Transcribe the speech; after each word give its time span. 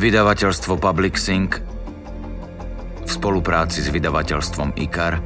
Vydavateľstvo 0.00 0.80
Public 0.80 1.20
Sync 1.20 1.60
v 3.04 3.10
spolupráci 3.10 3.84
s 3.84 3.92
vydavateľstvom 3.92 4.72
IKAR 4.88 5.20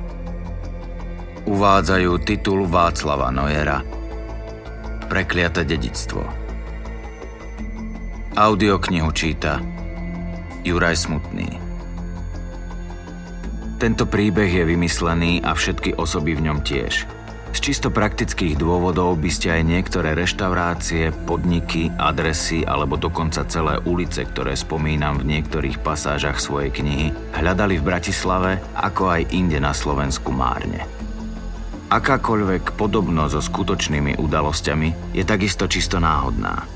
uvádzajú 1.46 2.10
titul 2.26 2.66
Václava 2.66 3.30
Nojera 3.30 3.78
Prekliate 5.06 5.62
dedictvo. 5.62 6.26
Audioknihu 8.34 9.14
číta 9.14 9.62
Juraj 10.66 11.06
Smutný. 11.06 11.54
Tento 13.78 14.10
príbeh 14.10 14.50
je 14.50 14.64
vymyslený 14.74 15.38
a 15.46 15.54
všetky 15.54 15.94
osoby 15.94 16.34
v 16.34 16.50
ňom 16.50 16.58
tiež– 16.66 17.06
z 17.54 17.70
čisto 17.70 17.88
praktických 17.94 18.58
dôvodov 18.58 19.14
by 19.22 19.30
ste 19.30 19.54
aj 19.54 19.62
niektoré 19.62 20.18
reštaurácie, 20.18 21.14
podniky, 21.22 21.86
adresy 21.94 22.66
alebo 22.66 22.98
dokonca 22.98 23.46
celé 23.46 23.78
ulice, 23.86 24.26
ktoré 24.26 24.58
spomínam 24.58 25.22
v 25.22 25.38
niektorých 25.38 25.78
pasážach 25.78 26.42
svojej 26.42 26.74
knihy, 26.74 27.14
hľadali 27.38 27.78
v 27.78 27.86
Bratislave 27.86 28.58
ako 28.74 29.06
aj 29.06 29.22
inde 29.30 29.62
na 29.62 29.70
Slovensku 29.70 30.34
márne. 30.34 30.82
Akákoľvek 31.94 32.74
podobnosť 32.74 33.32
so 33.38 33.42
skutočnými 33.46 34.18
udalosťami 34.18 35.14
je 35.14 35.22
takisto 35.22 35.70
čisto 35.70 36.02
náhodná. 36.02 36.66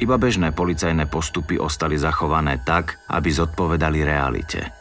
Iba 0.00 0.16
bežné 0.16 0.56
policajné 0.56 1.12
postupy 1.12 1.60
ostali 1.60 2.00
zachované 2.00 2.56
tak, 2.64 2.96
aby 3.12 3.28
zodpovedali 3.28 4.00
realite– 4.00 4.64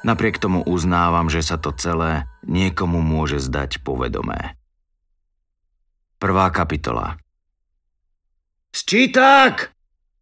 Napriek 0.00 0.40
tomu 0.40 0.64
uznávam, 0.64 1.28
že 1.28 1.44
sa 1.44 1.60
to 1.60 1.76
celé 1.76 2.24
niekomu 2.46 3.00
môže 3.04 3.40
zdať 3.40 3.82
povedomé. 3.84 4.56
Prvá 6.20 6.52
kapitola 6.52 7.16
Sčítak! 8.70 9.74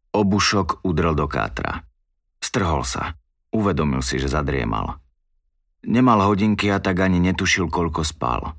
Obušok 0.08 0.80
udrel 0.88 1.12
do 1.12 1.28
kátra. 1.28 1.84
Strhol 2.40 2.86
sa. 2.86 3.18
Uvedomil 3.52 4.00
si, 4.00 4.16
že 4.16 4.32
zadriemal. 4.32 4.96
Nemal 5.84 6.24
hodinky 6.24 6.72
a 6.72 6.80
tak 6.80 7.04
ani 7.04 7.20
netušil, 7.20 7.68
koľko 7.68 8.02
spal. 8.02 8.56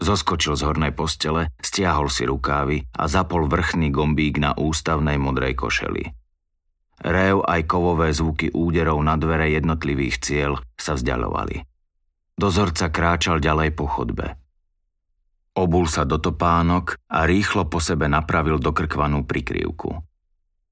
Zoskočil 0.00 0.56
z 0.56 0.64
hornej 0.64 0.92
postele, 0.96 1.52
stiahol 1.60 2.08
si 2.08 2.24
rukávy 2.24 2.88
a 2.96 3.04
zapol 3.04 3.48
vrchný 3.48 3.92
gombík 3.92 4.40
na 4.40 4.56
ústavnej 4.56 5.20
modrej 5.20 5.60
košeli. 5.60 6.04
Rev 7.00 7.44
aj 7.44 7.60
kovové 7.64 8.12
zvuky 8.12 8.52
úderov 8.52 9.00
na 9.00 9.16
dvere 9.16 9.52
jednotlivých 9.56 10.20
cieľ 10.20 10.52
sa 10.76 10.96
vzdialovali. 10.96 11.64
Dozorca 12.40 12.88
kráčal 12.88 13.36
ďalej 13.36 13.76
po 13.76 13.84
chodbe. 13.84 14.32
Obul 15.52 15.84
sa 15.84 16.08
do 16.08 16.16
topánok 16.16 16.96
a 17.12 17.28
rýchlo 17.28 17.68
po 17.68 17.84
sebe 17.84 18.08
napravil 18.08 18.56
dokrkvanú 18.56 19.28
prikryvku. 19.28 20.00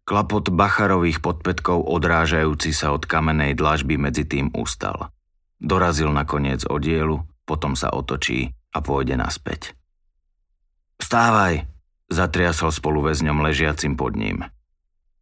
Klapot 0.08 0.48
bacharových 0.48 1.20
podpetkov 1.20 1.84
odrážajúci 1.84 2.72
sa 2.72 2.96
od 2.96 3.04
kamenej 3.04 3.52
dlažby 3.52 4.00
medzi 4.00 4.24
tým 4.24 4.48
ustal. 4.56 5.12
Dorazil 5.60 6.08
nakoniec 6.08 6.64
o 6.64 6.80
dielu, 6.80 7.20
potom 7.44 7.76
sa 7.76 7.92
otočí 7.92 8.48
a 8.72 8.80
pôjde 8.80 9.20
naspäť. 9.20 9.76
Vstávaj, 11.04 11.68
zatriasol 12.08 12.72
spoluväzňom 12.72 13.44
ležiacim 13.44 13.92
pod 13.92 14.16
ním. 14.16 14.40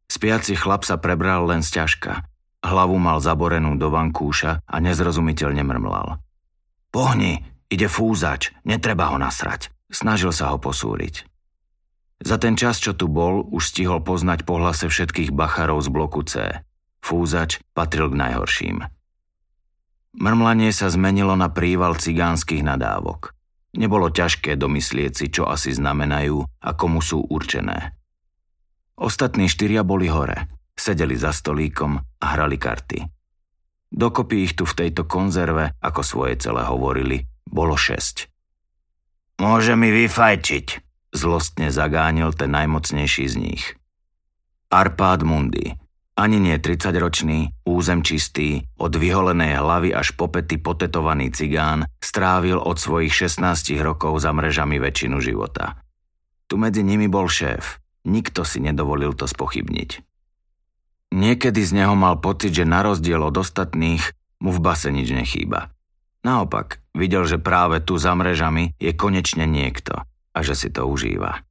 Spiaci 0.07 0.55
chlap 0.55 0.87
sa 0.87 0.95
prebral 0.95 1.43
len 1.51 1.67
z 1.67 1.83
ťažka. 1.83 2.23
Hlavu 2.63 3.03
mal 3.03 3.19
zaborenú 3.19 3.75
do 3.75 3.91
vankúša 3.91 4.63
a 4.63 4.77
nezrozumiteľne 4.79 5.67
mrmlal. 5.67 6.23
Pohni, 6.97 7.45
ide 7.69 7.93
fúzač, 7.93 8.57
netreba 8.65 9.13
ho 9.13 9.21
nasrať. 9.21 9.69
Snažil 9.93 10.33
sa 10.33 10.49
ho 10.49 10.57
posúriť. 10.57 11.29
Za 12.25 12.41
ten 12.41 12.57
čas, 12.57 12.81
čo 12.81 12.97
tu 12.97 13.05
bol, 13.05 13.45
už 13.53 13.69
stihol 13.69 14.01
poznať 14.01 14.49
pohlase 14.49 14.89
všetkých 14.89 15.29
bacharov 15.29 15.85
z 15.85 15.93
bloku 15.93 16.25
C. 16.25 16.65
Fúzač 17.05 17.61
patril 17.77 18.09
k 18.09 18.17
najhorším. 18.17 18.77
Mrmlanie 20.17 20.73
sa 20.73 20.89
zmenilo 20.89 21.37
na 21.37 21.53
príval 21.53 22.01
cigánskych 22.01 22.65
nadávok. 22.65 23.37
Nebolo 23.77 24.09
ťažké 24.09 24.57
domyslieť 24.57 25.13
si, 25.13 25.27
čo 25.29 25.53
asi 25.53 25.77
znamenajú 25.77 26.41
a 26.41 26.71
komu 26.73 27.05
sú 27.05 27.21
určené. 27.29 27.93
Ostatní 28.97 29.53
štyria 29.53 29.85
boli 29.85 30.09
hore, 30.09 30.49
sedeli 30.73 31.13
za 31.13 31.29
stolíkom 31.37 32.01
a 32.01 32.27
hrali 32.33 32.57
karty. 32.57 33.16
Dokopy 33.95 34.47
ich 34.47 34.53
tu 34.59 34.67
v 34.67 34.77
tejto 34.87 35.07
konzerve, 35.07 35.75
ako 35.79 36.01
svoje 36.03 36.39
celé 36.43 36.67
hovorili, 36.67 37.23
bolo 37.47 37.79
šesť. 37.79 38.29
Môže 39.41 39.77
mi 39.79 39.93
vyfajčiť, 39.93 40.67
zlostne 41.13 41.69
zagánil 41.71 42.33
ten 42.35 42.51
najmocnejší 42.51 43.25
z 43.31 43.35
nich. 43.37 43.65
Arpád 44.73 45.23
Mundi, 45.23 45.77
ani 46.17 46.41
nie 46.41 46.57
30-ročný, 46.57 47.53
územ 47.69 48.01
čistý, 48.01 48.65
od 48.81 48.97
vyholenej 48.97 49.61
hlavy 49.61 49.93
až 49.93 50.17
po 50.17 50.33
pety 50.33 50.57
potetovaný 50.57 51.31
cigán, 51.31 51.87
strávil 52.01 52.59
od 52.59 52.81
svojich 52.81 53.13
16 53.13 53.77
rokov 53.85 54.19
za 54.25 54.33
mrežami 54.33 54.81
väčšinu 54.81 55.21
života. 55.21 55.79
Tu 56.49 56.57
medzi 56.57 56.81
nimi 56.81 57.07
bol 57.07 57.29
šéf, 57.29 57.79
Nikto 58.07 58.47
si 58.47 58.63
nedovolil 58.63 59.19
to 59.19 59.27
spochybniť. 59.27 60.06
Niekedy 61.15 61.63
z 61.63 61.73
neho 61.83 61.95
mal 61.95 62.19
pocit, 62.19 62.53
že 62.55 62.67
na 62.67 62.83
rozdiel 62.83 63.23
od 63.23 63.37
ostatných 63.39 64.03
mu 64.43 64.51
v 64.51 64.61
base 64.63 64.91
nič 64.91 65.09
nechýba. 65.15 65.71
Naopak, 66.27 66.83
videl, 66.91 67.23
že 67.25 67.39
práve 67.39 67.79
tu 67.79 67.95
za 67.97 68.11
mrežami 68.13 68.75
je 68.83 68.91
konečne 68.91 69.47
niekto 69.47 70.03
a 70.35 70.39
že 70.43 70.59
si 70.59 70.69
to 70.75 70.85
užíva. 70.91 71.47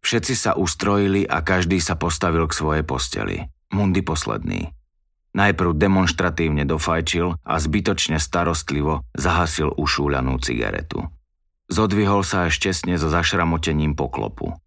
Všetci 0.00 0.34
sa 0.36 0.52
ustrojili 0.56 1.24
a 1.24 1.40
každý 1.44 1.80
sa 1.80 1.96
postavil 1.96 2.44
k 2.48 2.56
svojej 2.56 2.84
posteli. 2.84 3.36
Mundy 3.72 4.04
posledný. 4.04 4.72
Najprv 5.30 5.78
demonstratívne 5.78 6.66
dofajčil 6.66 7.38
a 7.46 7.54
zbytočne 7.56 8.18
starostlivo 8.18 9.06
zahasil 9.14 9.70
ušúľanú 9.78 10.42
cigaretu. 10.42 11.06
Zodvihol 11.70 12.26
sa 12.26 12.50
až 12.50 12.58
čestne 12.58 12.98
so 12.98 13.06
zašramotením 13.06 13.94
poklopu. 13.94 14.58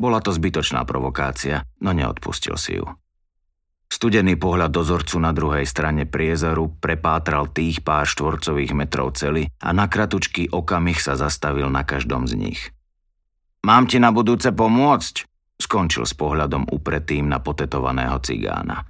Bola 0.00 0.24
to 0.24 0.32
zbytočná 0.32 0.80
provokácia, 0.88 1.68
no 1.84 1.92
neodpustil 1.92 2.56
si 2.56 2.80
ju. 2.80 2.88
Studený 3.88 4.36
pohľad 4.36 4.68
dozorcu 4.68 5.16
na 5.16 5.32
druhej 5.32 5.64
strane 5.64 6.04
priezoru 6.04 6.68
prepátral 6.76 7.48
tých 7.48 7.80
pár 7.80 8.04
štvorcových 8.04 8.76
metrov 8.76 9.16
cely 9.16 9.48
a 9.64 9.72
na 9.72 9.88
kratučký 9.88 10.52
okamih 10.52 11.00
sa 11.00 11.16
zastavil 11.16 11.72
na 11.72 11.88
každom 11.88 12.28
z 12.28 12.36
nich. 12.36 12.60
Mám 13.64 13.88
ti 13.88 13.96
na 13.96 14.12
budúce 14.12 14.52
pomôcť? 14.52 15.24
Skončil 15.58 16.06
s 16.06 16.14
pohľadom 16.14 16.70
upretým 16.70 17.26
na 17.26 17.42
potetovaného 17.42 18.22
cigána. 18.22 18.86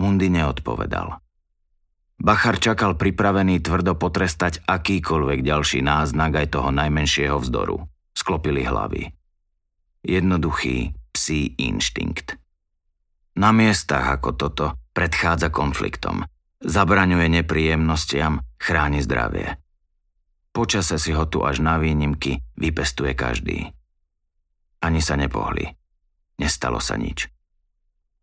Mundy 0.00 0.32
neodpovedal. 0.32 1.22
Bachar 2.16 2.56
čakal 2.56 2.96
pripravený 2.96 3.60
tvrdo 3.60 3.94
potrestať 3.94 4.64
akýkoľvek 4.64 5.44
ďalší 5.44 5.84
náznak 5.84 6.40
aj 6.42 6.46
toho 6.56 6.72
najmenšieho 6.72 7.36
vzdoru. 7.38 7.84
Sklopili 8.16 8.64
hlavy. 8.64 9.12
Jednoduchý 10.00 10.96
psí 11.12 11.52
inštinkt. 11.60 12.40
Na 13.36 13.52
miestach 13.52 14.08
ako 14.16 14.30
toto 14.32 14.66
predchádza 14.96 15.52
konfliktom. 15.52 16.24
Zabraňuje 16.64 17.28
nepríjemnostiam, 17.28 18.40
chráni 18.56 19.04
zdravie. 19.04 19.60
Počase 20.56 20.96
si 20.96 21.12
ho 21.12 21.28
tu 21.28 21.44
až 21.44 21.60
na 21.60 21.76
výnimky 21.76 22.40
vypestuje 22.56 23.12
každý. 23.12 23.76
Ani 24.80 25.04
sa 25.04 25.20
nepohli. 25.20 25.68
Nestalo 26.40 26.80
sa 26.80 26.96
nič. 26.96 27.28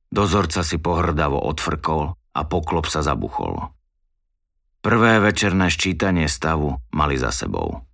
Dozorca 0.09 0.65
si 0.65 0.81
pohrdavo 0.81 1.37
odfrkol 1.37 2.17
a 2.33 2.41
poklop 2.49 2.89
sa 2.89 3.05
zabuchol. 3.05 3.69
Prvé 4.81 5.21
večerné 5.21 5.69
ščítanie 5.69 6.25
stavu 6.25 6.73
mali 6.89 7.21
za 7.21 7.29
sebou. 7.29 7.85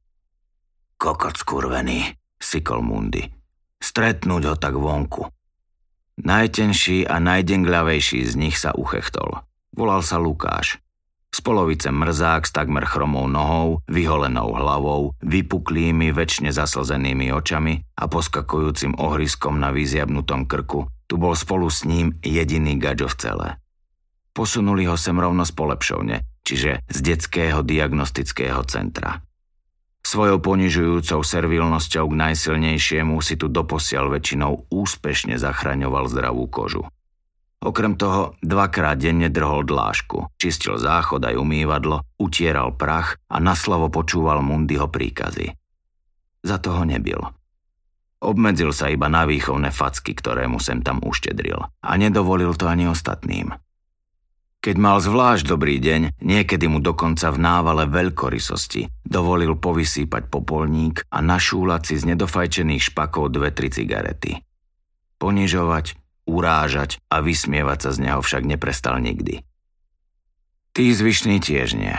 Kokot 0.95 1.35
skurvený, 1.35 2.15
sykol 2.39 2.79
Mundy. 2.79 3.27
Stretnúť 3.79 4.43
ho 4.51 4.55
tak 4.55 4.75
vonku. 4.75 5.27
Najtenší 6.19 7.07
a 7.07 7.15
najdengľavejší 7.23 8.27
z 8.27 8.33
nich 8.35 8.59
sa 8.59 8.75
uchechtol. 8.75 9.39
Volal 9.71 10.03
sa 10.03 10.19
Lukáš. 10.19 10.83
Z 11.29 11.39
polovice 11.45 11.93
mrzák 11.93 12.43
s 12.43 12.51
takmer 12.51 12.83
chromou 12.89 13.29
nohou, 13.29 13.85
vyholenou 13.85 14.51
hlavou, 14.51 15.13
vypuklými, 15.21 16.09
väčšine 16.11 16.49
zaslzenými 16.49 17.29
očami 17.31 17.85
a 17.95 18.09
poskakujúcim 18.09 18.97
ohriskom 18.97 19.61
na 19.61 19.69
vyziabnutom 19.69 20.49
krku, 20.49 20.89
tu 21.05 21.15
bol 21.21 21.37
spolu 21.37 21.69
s 21.69 21.85
ním 21.85 22.17
jediný 22.25 22.75
gaďo 22.81 23.07
v 23.07 23.15
celé. 23.15 23.49
Posunuli 24.33 24.89
ho 24.89 24.97
sem 24.97 25.15
rovno 25.15 25.45
z 25.45 25.53
polepšovne, 25.53 26.17
čiže 26.41 26.81
z 26.89 26.97
detského 26.99 27.61
diagnostického 27.61 28.65
centra. 28.65 29.21
Svojou 30.09 30.41
ponižujúcou 30.41 31.21
servilnosťou 31.21 32.09
k 32.09 32.15
najsilnejšiemu 32.17 33.21
si 33.21 33.37
tu 33.37 33.45
doposiaľ 33.45 34.17
väčšinou 34.17 34.65
úspešne 34.73 35.37
zachraňoval 35.37 36.09
zdravú 36.09 36.49
kožu. 36.49 36.81
Okrem 37.61 37.93
toho 37.93 38.33
dvakrát 38.41 38.97
denne 38.97 39.29
drhol 39.29 39.69
dlášku, 39.69 40.33
čistil 40.41 40.81
záchod 40.81 41.21
aj 41.21 41.37
umývadlo, 41.37 42.01
utieral 42.17 42.73
prach 42.73 43.21
a 43.29 43.37
naslavo 43.37 43.93
počúval 43.93 44.41
Mundyho 44.41 44.89
príkazy. 44.89 45.53
Za 46.41 46.57
toho 46.57 46.89
nebil. 46.89 47.21
Obmedzil 48.17 48.73
sa 48.73 48.89
iba 48.89 49.13
na 49.13 49.29
výchovné 49.29 49.69
facky, 49.69 50.17
ktoré 50.17 50.49
mu 50.49 50.57
sem 50.57 50.81
tam 50.81 51.05
uštedril. 51.05 51.61
A 51.85 51.91
nedovolil 52.01 52.57
to 52.57 52.65
ani 52.65 52.89
ostatným. 52.89 53.53
Keď 54.59 54.75
mal 54.75 54.99
zvlášť 54.99 55.55
dobrý 55.55 55.79
deň, 55.79 56.19
niekedy 56.19 56.67
mu 56.67 56.83
dokonca 56.83 57.31
v 57.31 57.39
návale 57.39 57.87
veľkorysosti 57.87 58.91
dovolil 59.07 59.55
povysýpať 59.55 60.27
popolník 60.27 61.07
a 61.07 61.23
našúlať 61.23 61.81
si 61.87 61.95
z 61.95 62.11
nedofajčených 62.11 62.91
špakov 62.91 63.31
dve, 63.31 63.55
tri 63.55 63.71
cigarety. 63.71 64.43
Ponižovať, 65.15 65.95
urážať 66.27 66.99
a 67.07 67.23
vysmievať 67.23 67.87
sa 67.87 67.89
z 67.95 67.97
neho 68.03 68.19
však 68.19 68.43
neprestal 68.43 68.99
nikdy. 68.99 69.47
Tí 70.75 70.85
zvyšní 70.91 71.39
tiež 71.39 71.79
nie. 71.79 71.95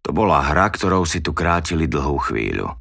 To 0.00 0.16
bola 0.16 0.40
hra, 0.40 0.72
ktorou 0.72 1.04
si 1.04 1.20
tu 1.20 1.36
krátili 1.36 1.84
dlhú 1.84 2.16
chvíľu. 2.16 2.80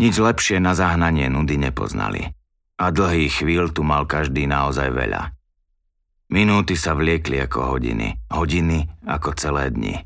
Nič 0.00 0.16
lepšie 0.16 0.64
na 0.64 0.72
zahnanie 0.72 1.28
nudy 1.28 1.60
nepoznali. 1.60 2.24
A 2.80 2.88
dlhý 2.88 3.28
chvíľ 3.28 3.68
tu 3.68 3.84
mal 3.84 4.08
každý 4.08 4.48
naozaj 4.48 4.88
veľa. 4.96 5.39
Minúty 6.30 6.78
sa 6.78 6.94
vliekli 6.94 7.42
ako 7.42 7.74
hodiny, 7.74 8.14
hodiny 8.30 8.86
ako 9.02 9.34
celé 9.34 9.74
dni. 9.74 9.98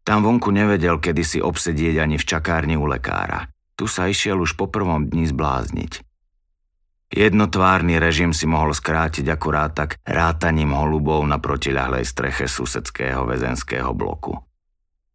Tam 0.00 0.24
vonku 0.24 0.48
nevedel, 0.48 0.96
kedy 1.00 1.22
si 1.24 1.38
obsedieť 1.40 2.00
ani 2.00 2.16
v 2.16 2.24
čakárni 2.24 2.76
u 2.80 2.88
lekára. 2.88 3.48
Tu 3.76 3.84
sa 3.84 4.08
išiel 4.08 4.40
už 4.40 4.56
po 4.56 4.72
prvom 4.72 5.08
dni 5.08 5.28
zblázniť. 5.28 6.00
Jednotvárny 7.14 8.00
režim 8.00 8.32
si 8.32 8.48
mohol 8.48 8.72
skrátiť 8.72 9.28
akurát 9.30 9.76
tak 9.76 10.00
rátaním 10.02 10.72
holubov 10.72 11.22
na 11.28 11.36
protiľahlej 11.38 12.08
streche 12.08 12.48
susedského 12.48 13.28
väzenského 13.28 13.92
bloku. 13.92 14.34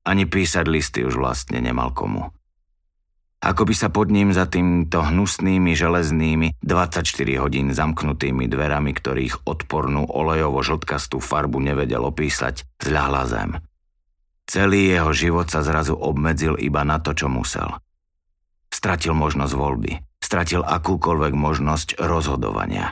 Ani 0.06 0.30
písať 0.30 0.66
listy 0.70 1.02
už 1.04 1.20
vlastne 1.20 1.60
nemal 1.60 1.92
komu 1.92 2.39
ako 3.40 3.72
by 3.72 3.76
sa 3.76 3.88
pod 3.88 4.12
ním 4.12 4.36
za 4.36 4.52
týmto 4.52 5.00
hnusnými 5.00 5.72
železnými 5.72 6.60
24 6.60 7.08
hodín 7.40 7.72
zamknutými 7.72 8.52
dverami, 8.52 8.92
ktorých 8.92 9.48
odpornú 9.48 10.04
olejovo-žltkastú 10.12 11.24
farbu 11.24 11.64
nevedel 11.64 12.04
opísať, 12.04 12.68
zľahla 12.84 13.24
zem. 13.32 13.50
Celý 14.44 14.92
jeho 14.92 15.16
život 15.16 15.48
sa 15.48 15.64
zrazu 15.64 15.96
obmedzil 15.96 16.60
iba 16.60 16.84
na 16.84 17.00
to, 17.00 17.16
čo 17.16 17.32
musel. 17.32 17.80
Stratil 18.68 19.16
možnosť 19.16 19.54
voľby, 19.56 19.92
stratil 20.20 20.60
akúkoľvek 20.60 21.32
možnosť 21.32 21.96
rozhodovania. 21.96 22.92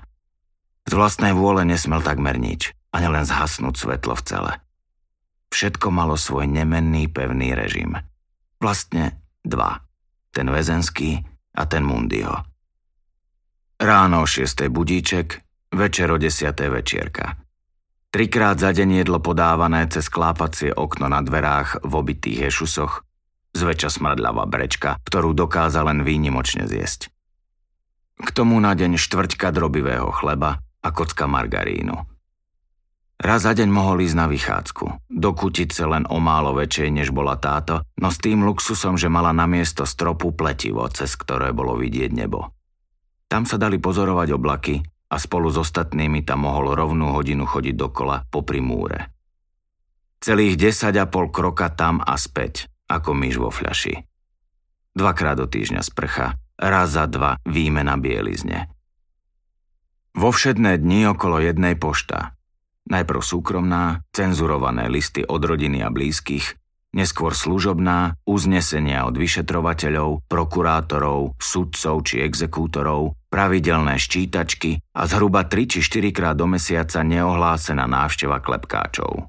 Z 0.88 0.96
vlastnej 0.96 1.36
vôle 1.36 1.68
nesmel 1.68 2.00
takmer 2.00 2.40
nič, 2.40 2.72
ani 2.96 3.12
len 3.12 3.28
zhasnúť 3.28 3.76
svetlo 3.76 4.16
v 4.16 4.24
cele. 4.24 4.54
Všetko 5.52 5.92
malo 5.92 6.16
svoj 6.16 6.48
nemenný 6.48 7.12
pevný 7.12 7.52
režim. 7.52 8.00
Vlastne 8.64 9.20
dva 9.44 9.87
ten 10.38 10.54
väzenský 10.54 11.18
a 11.58 11.66
ten 11.66 11.82
Mundio. 11.82 12.46
Ráno 13.82 14.22
o 14.22 14.30
6. 14.30 14.70
budíček, 14.70 15.42
večer 15.74 16.14
o 16.14 16.22
10. 16.22 16.54
večierka. 16.70 17.42
Trikrát 18.14 18.62
za 18.62 18.70
deň 18.70 19.02
jedlo 19.02 19.18
podávané 19.18 19.90
cez 19.90 20.14
klápacie 20.14 20.70
okno 20.70 21.10
na 21.10 21.26
dverách 21.26 21.82
v 21.82 21.94
obitých 21.98 22.50
hešusoch, 22.50 23.02
zväčša 23.58 23.98
smradľavá 23.98 24.46
brečka, 24.46 25.02
ktorú 25.10 25.34
dokázal 25.34 25.90
len 25.90 26.06
výnimočne 26.06 26.70
zjesť. 26.70 27.10
K 28.22 28.30
tomu 28.30 28.62
na 28.62 28.78
deň 28.78 28.98
štvrťka 28.98 29.50
drobivého 29.50 30.14
chleba 30.14 30.62
a 30.62 30.90
kocka 30.94 31.26
margarínu. 31.26 32.17
Raz 33.18 33.50
za 33.50 33.58
deň 33.58 33.66
mohol 33.74 34.06
ísť 34.06 34.14
na 34.14 34.30
vychádzku, 34.30 35.10
do 35.10 35.30
kutice 35.34 35.82
len 35.90 36.06
o 36.06 36.22
málo 36.22 36.54
väčšej, 36.54 37.02
než 37.02 37.10
bola 37.10 37.34
táto, 37.34 37.82
no 37.98 38.14
s 38.14 38.22
tým 38.22 38.46
luxusom, 38.46 38.94
že 38.94 39.10
mala 39.10 39.34
na 39.34 39.50
miesto 39.50 39.90
stropu 39.90 40.38
pletivo, 40.38 40.86
cez 40.94 41.18
ktoré 41.18 41.50
bolo 41.50 41.74
vidieť 41.82 42.14
nebo. 42.14 42.54
Tam 43.26 43.50
sa 43.50 43.58
dali 43.58 43.82
pozorovať 43.82 44.30
oblaky 44.38 44.86
a 45.10 45.18
spolu 45.18 45.50
s 45.50 45.58
ostatnými 45.58 46.22
tam 46.22 46.46
mohol 46.46 46.78
rovnú 46.78 47.18
hodinu 47.18 47.50
chodiť 47.50 47.74
dokola 47.74 48.22
popri 48.30 48.62
múre. 48.62 49.10
Celých 50.22 50.54
desať 50.54 51.02
a 51.02 51.10
pol 51.10 51.34
kroka 51.34 51.74
tam 51.74 52.06
a 52.06 52.22
späť, 52.22 52.70
ako 52.86 53.18
myš 53.18 53.42
vo 53.42 53.50
fľaši. 53.50 53.98
Dvakrát 54.94 55.42
do 55.42 55.50
týždňa 55.50 55.82
sprcha, 55.82 56.38
raz 56.62 56.94
za 56.94 57.10
dva 57.10 57.42
výmena 57.50 57.98
bielizne. 57.98 58.70
Vo 60.14 60.30
všedné 60.30 60.78
dni 60.78 61.18
okolo 61.18 61.42
jednej 61.42 61.78
pošta, 61.78 62.37
Najprv 62.88 63.20
súkromná, 63.20 64.00
cenzurované 64.16 64.88
listy 64.88 65.20
od 65.28 65.44
rodiny 65.44 65.84
a 65.84 65.92
blízkych, 65.92 66.56
neskôr 66.96 67.36
služobná, 67.36 68.16
uznesenia 68.24 69.04
od 69.04 69.20
vyšetrovateľov, 69.20 70.24
prokurátorov, 70.32 71.36
sudcov 71.36 72.08
či 72.08 72.24
exekútorov, 72.24 73.20
pravidelné 73.28 74.00
ščítačky 74.00 74.80
a 74.96 75.04
zhruba 75.04 75.44
3 75.46 75.68
či 75.68 75.80
4 75.84 76.16
krát 76.16 76.40
do 76.40 76.48
mesiaca 76.48 77.04
neohlásená 77.04 77.84
návšteva 77.86 78.40
klepkáčov. 78.40 79.28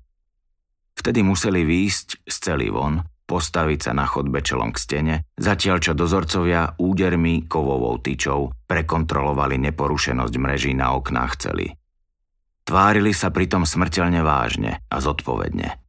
Vtedy 0.95 1.27
museli 1.27 1.63
výjsť 1.67 2.27
z 2.27 2.37
celý 2.39 2.71
von, 2.71 3.03
postaviť 3.29 3.91
sa 3.91 3.93
na 3.95 4.07
chodbe 4.09 4.41
čelom 4.41 4.71
k 4.71 4.79
stene, 4.79 5.15
zatiaľ 5.37 5.77
čo 5.83 5.93
dozorcovia 5.99 6.79
údermi 6.79 7.45
kovovou 7.51 8.01
tyčou 8.01 8.55
prekontrolovali 8.67 9.61
neporušenosť 9.63 10.35
mreží 10.39 10.73
na 10.73 10.95
oknách 10.97 11.35
celý. 11.39 11.69
Tvárili 12.69 13.17
sa 13.17 13.33
pritom 13.33 13.65
smrteľne 13.65 14.21
vážne 14.21 14.85
a 14.93 15.01
zodpovedne. 15.01 15.81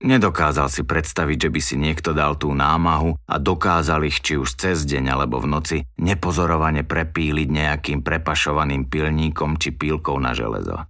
Nedokázal 0.00 0.72
si 0.72 0.80
predstaviť, 0.80 1.48
že 1.48 1.52
by 1.52 1.60
si 1.60 1.76
niekto 1.76 2.16
dal 2.16 2.40
tú 2.40 2.56
námahu 2.56 3.20
a 3.28 3.36
dokázal 3.36 4.08
ich 4.08 4.24
či 4.24 4.40
už 4.40 4.56
cez 4.56 4.88
deň 4.88 5.12
alebo 5.12 5.40
v 5.40 5.48
noci 5.52 5.76
nepozorovane 6.00 6.88
prepíliť 6.88 7.48
nejakým 7.52 8.00
prepašovaným 8.00 8.88
pilníkom 8.88 9.60
či 9.60 9.76
pílkou 9.76 10.16
na 10.16 10.32
železo. 10.32 10.88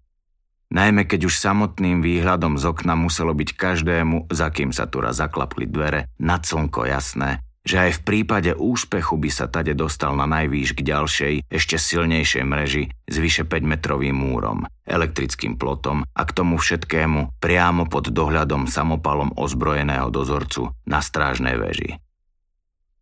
Najmä 0.70 1.06
keď 1.06 1.30
už 1.30 1.38
samotným 1.38 2.02
výhľadom 2.02 2.58
z 2.58 2.70
okna 2.70 2.98
muselo 2.98 3.30
byť 3.34 3.50
každému, 3.54 4.30
za 4.30 4.50
kým 4.50 4.74
sa 4.74 4.90
tu 4.90 4.98
raz 5.02 5.18
zaklapli 5.18 5.70
dvere, 5.70 6.10
na 6.18 6.42
slnko 6.42 6.86
jasné, 6.90 7.45
že 7.66 7.82
aj 7.82 7.90
v 7.98 8.04
prípade 8.06 8.54
úspechu 8.54 9.18
by 9.18 9.26
sa 9.26 9.50
tade 9.50 9.74
dostal 9.74 10.14
na 10.14 10.22
najvýš 10.30 10.78
k 10.78 10.86
ďalšej, 10.86 11.34
ešte 11.50 11.74
silnejšej 11.82 12.44
mreži 12.46 12.86
s 13.10 13.14
vyše 13.18 13.42
5-metrovým 13.42 14.14
múrom, 14.14 14.70
elektrickým 14.86 15.58
plotom 15.58 16.06
a 16.06 16.22
k 16.22 16.30
tomu 16.30 16.62
všetkému 16.62 17.42
priamo 17.42 17.90
pod 17.90 18.14
dohľadom 18.14 18.70
samopalom 18.70 19.34
ozbrojeného 19.34 20.14
dozorcu 20.14 20.70
na 20.86 21.02
strážnej 21.02 21.58
veži. 21.58 21.98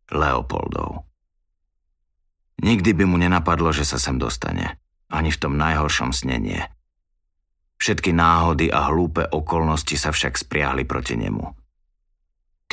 Leopoldov. 0.09 1.05
Nikdy 2.65 2.97
by 2.97 3.05
mu 3.05 3.21
nenapadlo, 3.21 3.69
že 3.69 3.85
sa 3.85 4.01
sem 4.01 4.17
dostane. 4.17 4.81
Ani 5.13 5.29
v 5.29 5.41
tom 5.45 5.61
najhoršom 5.61 6.17
snenie. 6.17 6.65
Všetky 7.77 8.17
náhody 8.17 8.73
a 8.73 8.89
hlúpe 8.89 9.29
okolnosti 9.29 10.01
sa 10.01 10.09
však 10.09 10.41
spriahli 10.41 10.89
proti 10.89 11.21
nemu– 11.21 11.45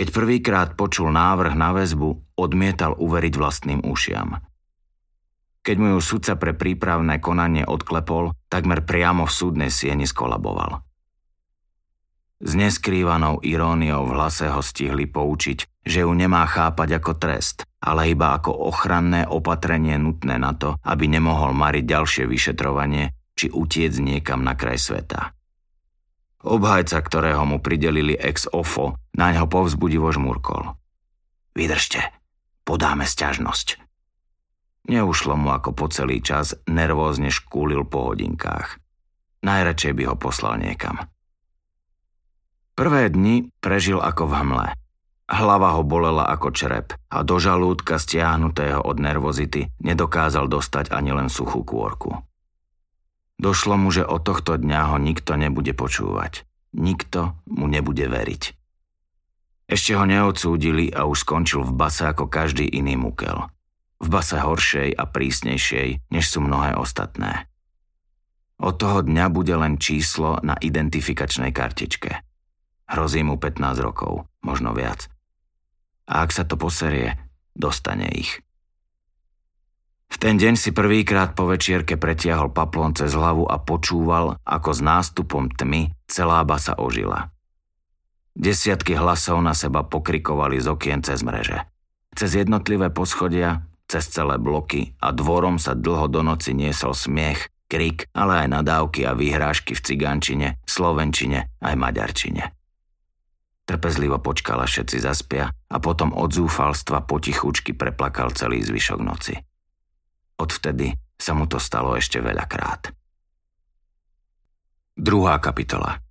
keď 0.01 0.09
prvýkrát 0.09 0.69
počul 0.73 1.13
návrh 1.13 1.53
na 1.53 1.77
väzbu, 1.77 2.33
odmietal 2.33 2.97
uveriť 2.97 3.37
vlastným 3.37 3.85
ušiam. 3.85 4.41
Keď 5.61 5.75
mu 5.77 5.93
ju 5.93 5.99
sudca 6.01 6.41
pre 6.41 6.57
prípravné 6.57 7.21
konanie 7.21 7.61
odklepol, 7.69 8.33
takmer 8.49 8.81
priamo 8.81 9.29
v 9.29 9.35
súdnej 9.37 9.69
sieni 9.69 10.09
skolaboval. 10.09 10.81
S 12.41 12.57
neskrývanou 12.57 13.45
iróniou 13.45 14.09
v 14.09 14.17
hlase 14.17 14.49
ho 14.49 14.65
stihli 14.65 15.05
poučiť, 15.05 15.85
že 15.85 16.01
ju 16.01 16.09
nemá 16.17 16.49
chápať 16.49 16.97
ako 16.97 17.21
trest, 17.21 17.61
ale 17.77 18.09
iba 18.09 18.33
ako 18.33 18.57
ochranné 18.73 19.29
opatrenie 19.29 20.01
nutné 20.01 20.41
na 20.41 20.57
to, 20.57 20.81
aby 20.81 21.05
nemohol 21.13 21.53
mariť 21.53 21.85
ďalšie 21.85 22.23
vyšetrovanie 22.25 23.13
či 23.37 23.53
utiec 23.53 23.93
niekam 24.01 24.41
na 24.41 24.57
kraj 24.57 24.81
sveta. 24.81 25.37
Obhajca, 26.41 26.97
ktorého 26.97 27.45
mu 27.45 27.61
pridelili 27.61 28.17
ex 28.17 28.49
ofo, 28.49 28.97
na 29.13 29.29
ňo 29.29 29.45
povzbudivo 29.45 30.09
žmúrkol. 30.09 30.73
Vydržte, 31.53 32.09
podáme 32.65 33.05
sťažnosť. 33.05 33.77
Neušlo 34.89 35.37
mu 35.37 35.53
ako 35.53 35.77
po 35.77 35.85
celý 35.93 36.25
čas, 36.25 36.57
nervózne 36.65 37.29
škúlil 37.29 37.85
po 37.85 38.09
hodinkách. 38.09 38.81
Najradšej 39.45 39.93
by 39.93 40.03
ho 40.09 40.15
poslal 40.17 40.57
niekam. 40.57 41.05
Prvé 42.73 43.13
dni 43.13 43.53
prežil 43.61 44.01
ako 44.01 44.25
v 44.25 44.33
hmle. 44.41 44.67
Hlava 45.31 45.77
ho 45.77 45.85
bolela 45.85 46.25
ako 46.27 46.49
črep 46.49 46.97
a 47.13 47.21
do 47.21 47.37
žalúdka 47.37 48.01
stiahnutého 48.01 48.81
od 48.81 48.97
nervozity 48.97 49.69
nedokázal 49.79 50.49
dostať 50.49 50.89
ani 50.89 51.13
len 51.13 51.29
suchú 51.29 51.61
kôrku. 51.61 52.19
Došlo 53.41 53.73
mu, 53.73 53.89
že 53.89 54.05
od 54.05 54.21
tohto 54.21 54.53
dňa 54.53 54.93
ho 54.93 54.97
nikto 55.01 55.33
nebude 55.33 55.73
počúvať. 55.73 56.45
Nikto 56.77 57.41
mu 57.49 57.65
nebude 57.65 58.05
veriť. 58.05 58.43
Ešte 59.65 59.97
ho 59.97 60.05
neodsúdili 60.05 60.93
a 60.93 61.09
už 61.09 61.25
skončil 61.25 61.65
v 61.65 61.73
base 61.73 62.05
ako 62.05 62.29
každý 62.29 62.69
iný 62.69 63.01
mukel. 63.01 63.49
V 63.97 64.07
base 64.13 64.37
horšej 64.37 64.93
a 64.93 65.09
prísnejšej, 65.09 66.13
než 66.13 66.25
sú 66.29 66.45
mnohé 66.45 66.77
ostatné. 66.77 67.49
Od 68.61 68.77
toho 68.77 69.01
dňa 69.01 69.25
bude 69.33 69.57
len 69.57 69.81
číslo 69.81 70.37
na 70.45 70.53
identifikačnej 70.61 71.49
kartičke. 71.49 72.21
Hrozí 72.93 73.25
mu 73.25 73.41
15 73.41 73.57
rokov, 73.81 74.29
možno 74.45 74.77
viac. 74.77 75.09
A 76.05 76.21
ak 76.21 76.29
sa 76.29 76.45
to 76.45 76.61
poserie, 76.61 77.17
dostane 77.57 78.05
ich. 78.13 78.37
V 80.11 80.15
ten 80.19 80.35
deň 80.35 80.59
si 80.59 80.75
prvýkrát 80.75 81.31
po 81.33 81.47
večierke 81.47 81.95
pretiahol 81.95 82.51
paplon 82.51 82.91
cez 82.91 83.15
hlavu 83.15 83.47
a 83.47 83.63
počúval, 83.63 84.35
ako 84.43 84.69
s 84.75 84.81
nástupom 84.83 85.47
tmy 85.47 85.95
celá 86.03 86.43
basa 86.43 86.75
ožila. 86.75 87.31
Desiatky 88.35 88.95
hlasov 88.95 89.39
na 89.39 89.55
seba 89.55 89.87
pokrikovali 89.87 90.59
z 90.59 90.67
okien 90.67 90.99
cez 90.99 91.23
mreže. 91.23 91.63
Cez 92.11 92.35
jednotlivé 92.35 92.91
poschodia, 92.91 93.63
cez 93.87 94.07
celé 94.11 94.35
bloky 94.35 94.95
a 94.99 95.15
dvorom 95.15 95.55
sa 95.59 95.75
dlho 95.75 96.11
do 96.11 96.23
noci 96.23 96.51
niesol 96.55 96.91
smiech, 96.91 97.47
krik, 97.71 98.11
ale 98.11 98.43
aj 98.43 98.47
nadávky 98.51 99.07
a 99.07 99.15
vyhrážky 99.15 99.75
v 99.75 99.83
cigančine, 99.83 100.47
slovenčine 100.67 101.55
aj 101.63 101.75
maďarčine. 101.79 102.51
Trpezlivo 103.63 104.19
počkala 104.19 104.67
všetci 104.67 104.97
zaspia 104.99 105.47
a 105.47 105.77
potom 105.79 106.11
od 106.11 106.35
zúfalstva 106.35 107.07
potichučky 107.07 107.71
preplakal 107.71 108.35
celý 108.35 108.59
zvyšok 108.59 108.99
noci. 108.99 109.39
Odvtedy 110.41 110.97
sa 111.21 111.37
mu 111.37 111.45
to 111.45 111.61
stalo 111.61 111.93
ešte 111.93 112.17
veľakrát. 112.17 112.89
Druhá 114.97 115.37
kapitola 115.37 116.01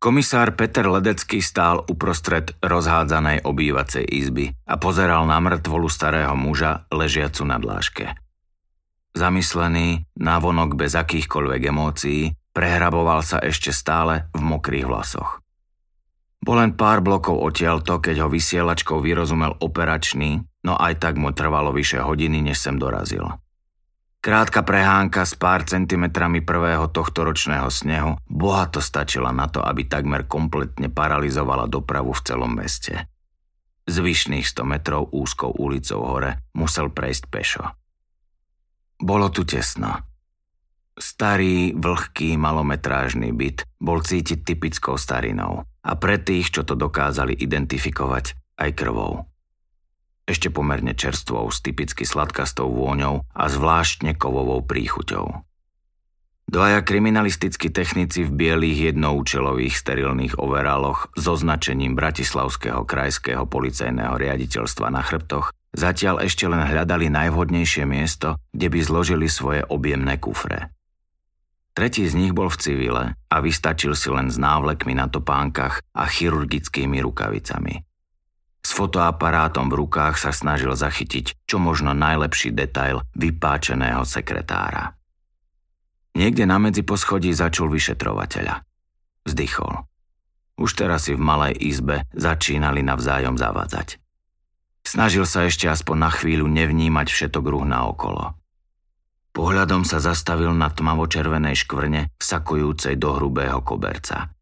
Komisár 0.00 0.56
Peter 0.56 0.88
Ledecký 0.88 1.44
stál 1.44 1.84
uprostred 1.84 2.56
rozhádzanej 2.64 3.44
obývacej 3.44 4.08
izby 4.10 4.48
a 4.64 4.80
pozeral 4.80 5.28
na 5.28 5.38
mŕtvolu 5.38 5.86
starého 5.92 6.32
muža 6.34 6.88
ležiacu 6.88 7.44
na 7.44 7.60
dláške. 7.60 8.16
Zamyslený, 9.12 10.08
návonok 10.16 10.72
bez 10.74 10.96
akýchkoľvek 10.96 11.62
emócií, 11.68 12.32
prehraboval 12.56 13.20
sa 13.20 13.44
ešte 13.44 13.76
stále 13.76 14.32
v 14.32 14.40
mokrých 14.40 14.88
vlasoch. 14.88 15.44
Bol 16.40 16.64
len 16.64 16.72
pár 16.72 17.04
blokov 17.04 17.36
odtiaľto, 17.36 18.00
keď 18.00 18.24
ho 18.24 18.28
vysielačkou 18.32 19.04
vyrozumel 19.04 19.60
operačný, 19.60 20.40
no 20.64 20.76
aj 20.76 21.00
tak 21.00 21.16
mu 21.16 21.32
trvalo 21.32 21.72
vyše 21.72 22.00
hodiny, 22.04 22.44
než 22.44 22.60
sem 22.60 22.76
dorazil. 22.76 23.24
Krátka 24.20 24.60
prehánka 24.60 25.24
s 25.24 25.32
pár 25.32 25.64
centimetrami 25.64 26.44
prvého 26.44 26.92
tohto 26.92 27.24
ročného 27.24 27.72
snehu 27.72 28.20
bohato 28.28 28.84
stačila 28.84 29.32
na 29.32 29.48
to, 29.48 29.64
aby 29.64 29.88
takmer 29.88 30.28
kompletne 30.28 30.92
paralizovala 30.92 31.64
dopravu 31.64 32.12
v 32.12 32.20
celom 32.28 32.52
meste. 32.52 33.08
Zvyšných 33.88 34.44
100 34.44 34.60
metrov 34.68 35.08
úzkou 35.08 35.56
ulicou 35.56 36.04
hore 36.04 36.44
musel 36.52 36.92
prejsť 36.92 37.24
pešo. 37.32 37.64
Bolo 39.00 39.32
tu 39.32 39.48
tesno. 39.48 40.04
Starý, 41.00 41.72
vlhký, 41.72 42.36
malometrážny 42.36 43.32
byt 43.32 43.64
bol 43.80 44.04
cítiť 44.04 44.44
typickou 44.44 45.00
starinou 45.00 45.64
a 45.64 45.96
pre 45.96 46.20
tých, 46.20 46.52
čo 46.52 46.68
to 46.68 46.76
dokázali 46.76 47.32
identifikovať, 47.40 48.36
aj 48.60 48.70
krvou 48.76 49.29
ešte 50.30 50.48
pomerne 50.54 50.94
čerstvou 50.94 51.50
s 51.50 51.58
typicky 51.58 52.06
sladkastou 52.06 52.70
vôňou 52.70 53.26
a 53.34 53.44
zvláštne 53.50 54.14
kovovou 54.14 54.62
príchuťou. 54.62 55.42
Dvaja 56.50 56.82
kriminalistickí 56.82 57.70
technici 57.70 58.26
v 58.26 58.34
bielých 58.34 58.90
jednoučelových 58.90 59.70
sterilných 59.70 60.34
overáloch 60.34 61.14
s 61.14 61.24
označením 61.30 61.94
Bratislavského 61.94 62.82
krajského 62.82 63.46
policajného 63.46 64.18
riaditeľstva 64.18 64.90
na 64.90 64.98
chrbtoch 64.98 65.54
zatiaľ 65.70 66.26
ešte 66.26 66.50
len 66.50 66.66
hľadali 66.66 67.06
najvhodnejšie 67.06 67.86
miesto, 67.86 68.34
kde 68.50 68.66
by 68.66 68.78
zložili 68.82 69.30
svoje 69.30 69.62
objemné 69.70 70.18
kufre. 70.18 70.74
Tretí 71.70 72.02
z 72.10 72.18
nich 72.18 72.34
bol 72.34 72.50
v 72.50 72.58
civile 72.58 73.04
a 73.30 73.36
vystačil 73.38 73.94
si 73.94 74.10
len 74.10 74.26
s 74.26 74.34
návlekmi 74.34 74.98
na 74.98 75.06
topánkach 75.06 75.86
a 75.94 76.02
chirurgickými 76.10 76.98
rukavicami– 76.98 77.86
s 78.60 78.76
fotoaparátom 78.76 79.72
v 79.72 79.78
rukách 79.84 80.20
sa 80.20 80.30
snažil 80.30 80.76
zachytiť 80.76 81.48
čo 81.48 81.56
možno 81.56 81.96
najlepší 81.96 82.52
detail 82.52 83.00
vypáčeného 83.16 84.04
sekretára. 84.04 84.96
Niekde 86.12 86.44
na 86.44 86.60
medzi 86.60 86.84
poschodí 86.84 87.32
začul 87.32 87.72
vyšetrovateľa. 87.72 88.66
Vzdychol. 89.24 89.72
Už 90.60 90.76
teraz 90.76 91.08
si 91.08 91.16
v 91.16 91.22
malej 91.24 91.56
izbe 91.56 92.04
začínali 92.12 92.84
navzájom 92.84 93.40
zavadzať. 93.40 93.96
Snažil 94.84 95.24
sa 95.24 95.48
ešte 95.48 95.64
aspoň 95.70 95.96
na 95.96 96.10
chvíľu 96.12 96.44
nevnímať 96.50 97.08
všetok 97.08 97.44
ruh 97.48 97.64
na 97.64 97.88
okolo. 97.88 98.36
Pohľadom 99.30 99.86
sa 99.86 100.02
zastavil 100.02 100.50
na 100.52 100.68
tmavo-červenej 100.68 101.54
škvrne 101.64 102.10
vsakujúcej 102.18 102.98
do 102.98 103.14
hrubého 103.16 103.62
koberca. 103.62 104.34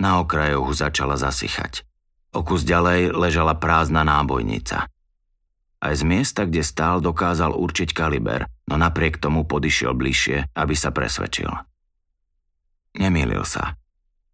Na 0.00 0.18
okrajoch 0.18 0.74
začala 0.74 1.14
zasychať. 1.20 1.86
O 2.34 2.42
kus 2.42 2.66
ďalej 2.66 3.14
ležala 3.14 3.54
prázdna 3.54 4.02
nábojnica. 4.02 4.90
Aj 5.84 5.94
z 5.94 6.02
miesta, 6.02 6.48
kde 6.48 6.66
stál, 6.66 6.98
dokázal 6.98 7.54
určiť 7.54 7.94
kaliber, 7.94 8.50
no 8.66 8.74
napriek 8.74 9.22
tomu 9.22 9.46
podišiel 9.46 9.94
bližšie, 9.94 10.50
aby 10.56 10.74
sa 10.74 10.90
presvedčil. 10.90 11.46
Nemýlil 12.98 13.46
sa. 13.46 13.78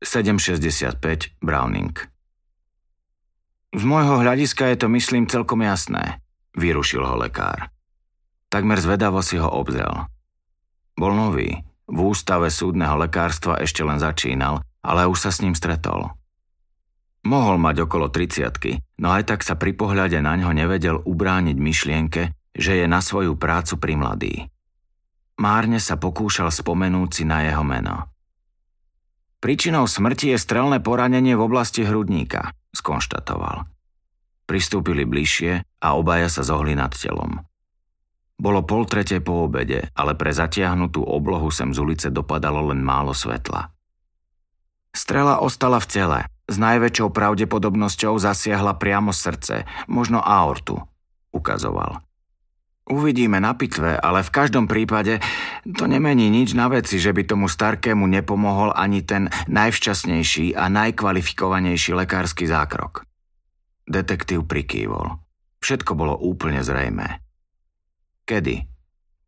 7,65 0.01 1.37
Browning. 1.45 1.93
Z 3.71 3.83
môjho 3.85 4.23
hľadiska 4.25 4.73
je 4.73 4.77
to, 4.81 4.87
myslím, 4.91 5.29
celkom 5.29 5.61
jasné, 5.61 6.25
vyrušil 6.57 7.05
ho 7.05 7.21
lekár. 7.21 7.69
Takmer 8.51 8.81
zvedavo 8.83 9.21
si 9.23 9.39
ho 9.39 9.47
obzrel. 9.47 10.09
Bol 10.99 11.15
nový, 11.15 11.63
v 11.91 11.99
ústave 11.99 12.51
súdneho 12.51 12.95
lekárstva 12.99 13.59
ešte 13.59 13.83
len 13.83 13.99
začínal, 13.99 14.63
ale 14.83 15.07
už 15.07 15.19
sa 15.19 15.31
s 15.31 15.43
ním 15.43 15.55
stretol. 15.55 16.20
Mohol 17.21 17.61
mať 17.61 17.77
okolo 17.85 18.09
30 18.09 18.81
no 19.01 19.13
aj 19.13 19.23
tak 19.29 19.41
sa 19.45 19.57
pri 19.57 19.77
pohľade 19.77 20.21
na 20.25 20.37
ňo 20.41 20.57
nevedel 20.57 20.97
ubrániť 21.05 21.57
myšlienke, 21.57 22.23
že 22.57 22.73
je 22.81 22.87
na 22.89 23.05
svoju 23.05 23.37
prácu 23.37 23.77
primladý. 23.77 24.49
Márne 25.41 25.81
sa 25.81 25.97
pokúšal 25.97 26.53
spomenúť 26.53 27.09
si 27.13 27.25
na 27.25 27.45
jeho 27.45 27.65
meno. 27.65 28.13
Príčinou 29.41 29.89
smrti 29.89 30.37
je 30.37 30.39
strelné 30.41 30.85
poranenie 30.85 31.33
v 31.33 31.49
oblasti 31.49 31.81
hrudníka, 31.81 32.53
skonštatoval. 32.77 33.65
Pristúpili 34.45 35.09
bližšie 35.09 35.81
a 35.81 35.89
obaja 35.97 36.29
sa 36.29 36.45
zohli 36.45 36.77
nad 36.77 36.93
telom. 36.93 37.41
Bolo 38.41 38.65
pol 38.65 38.85
trete 38.85 39.21
po 39.21 39.49
obede, 39.49 39.93
ale 39.97 40.17
pre 40.17 40.33
zatiahnutú 40.33 41.05
oblohu 41.05 41.49
sem 41.53 41.73
z 41.73 41.79
ulice 41.81 42.09
dopadalo 42.13 42.69
len 42.73 42.85
málo 42.85 43.17
svetla. 43.17 43.69
Strela 44.93 45.41
ostala 45.41 45.81
v 45.81 45.87
tele, 45.89 46.21
s 46.51 46.57
najväčšou 46.59 47.15
pravdepodobnosťou 47.15 48.19
zasiahla 48.19 48.75
priamo 48.75 49.15
srdce, 49.15 49.63
možno 49.87 50.19
aortu, 50.19 50.83
ukazoval. 51.31 52.03
Uvidíme 52.91 53.39
na 53.39 53.55
pitve, 53.55 53.95
ale 53.95 54.27
v 54.27 54.35
každom 54.35 54.67
prípade 54.67 55.23
to 55.63 55.87
nemení 55.87 56.27
nič 56.27 56.59
na 56.59 56.67
veci, 56.67 56.99
že 56.99 57.15
by 57.15 57.23
tomu 57.23 57.47
starkému 57.47 58.03
nepomohol 58.03 58.75
ani 58.75 59.07
ten 59.07 59.31
najvšťastnejší 59.47 60.59
a 60.59 60.67
najkvalifikovanejší 60.67 61.95
lekársky 61.95 62.51
zákrok. 62.51 63.07
Detektív 63.87 64.51
prikývol. 64.51 65.23
Všetko 65.63 65.95
bolo 65.95 66.19
úplne 66.19 66.67
zrejmé. 66.67 67.23
Kedy? 68.27 68.67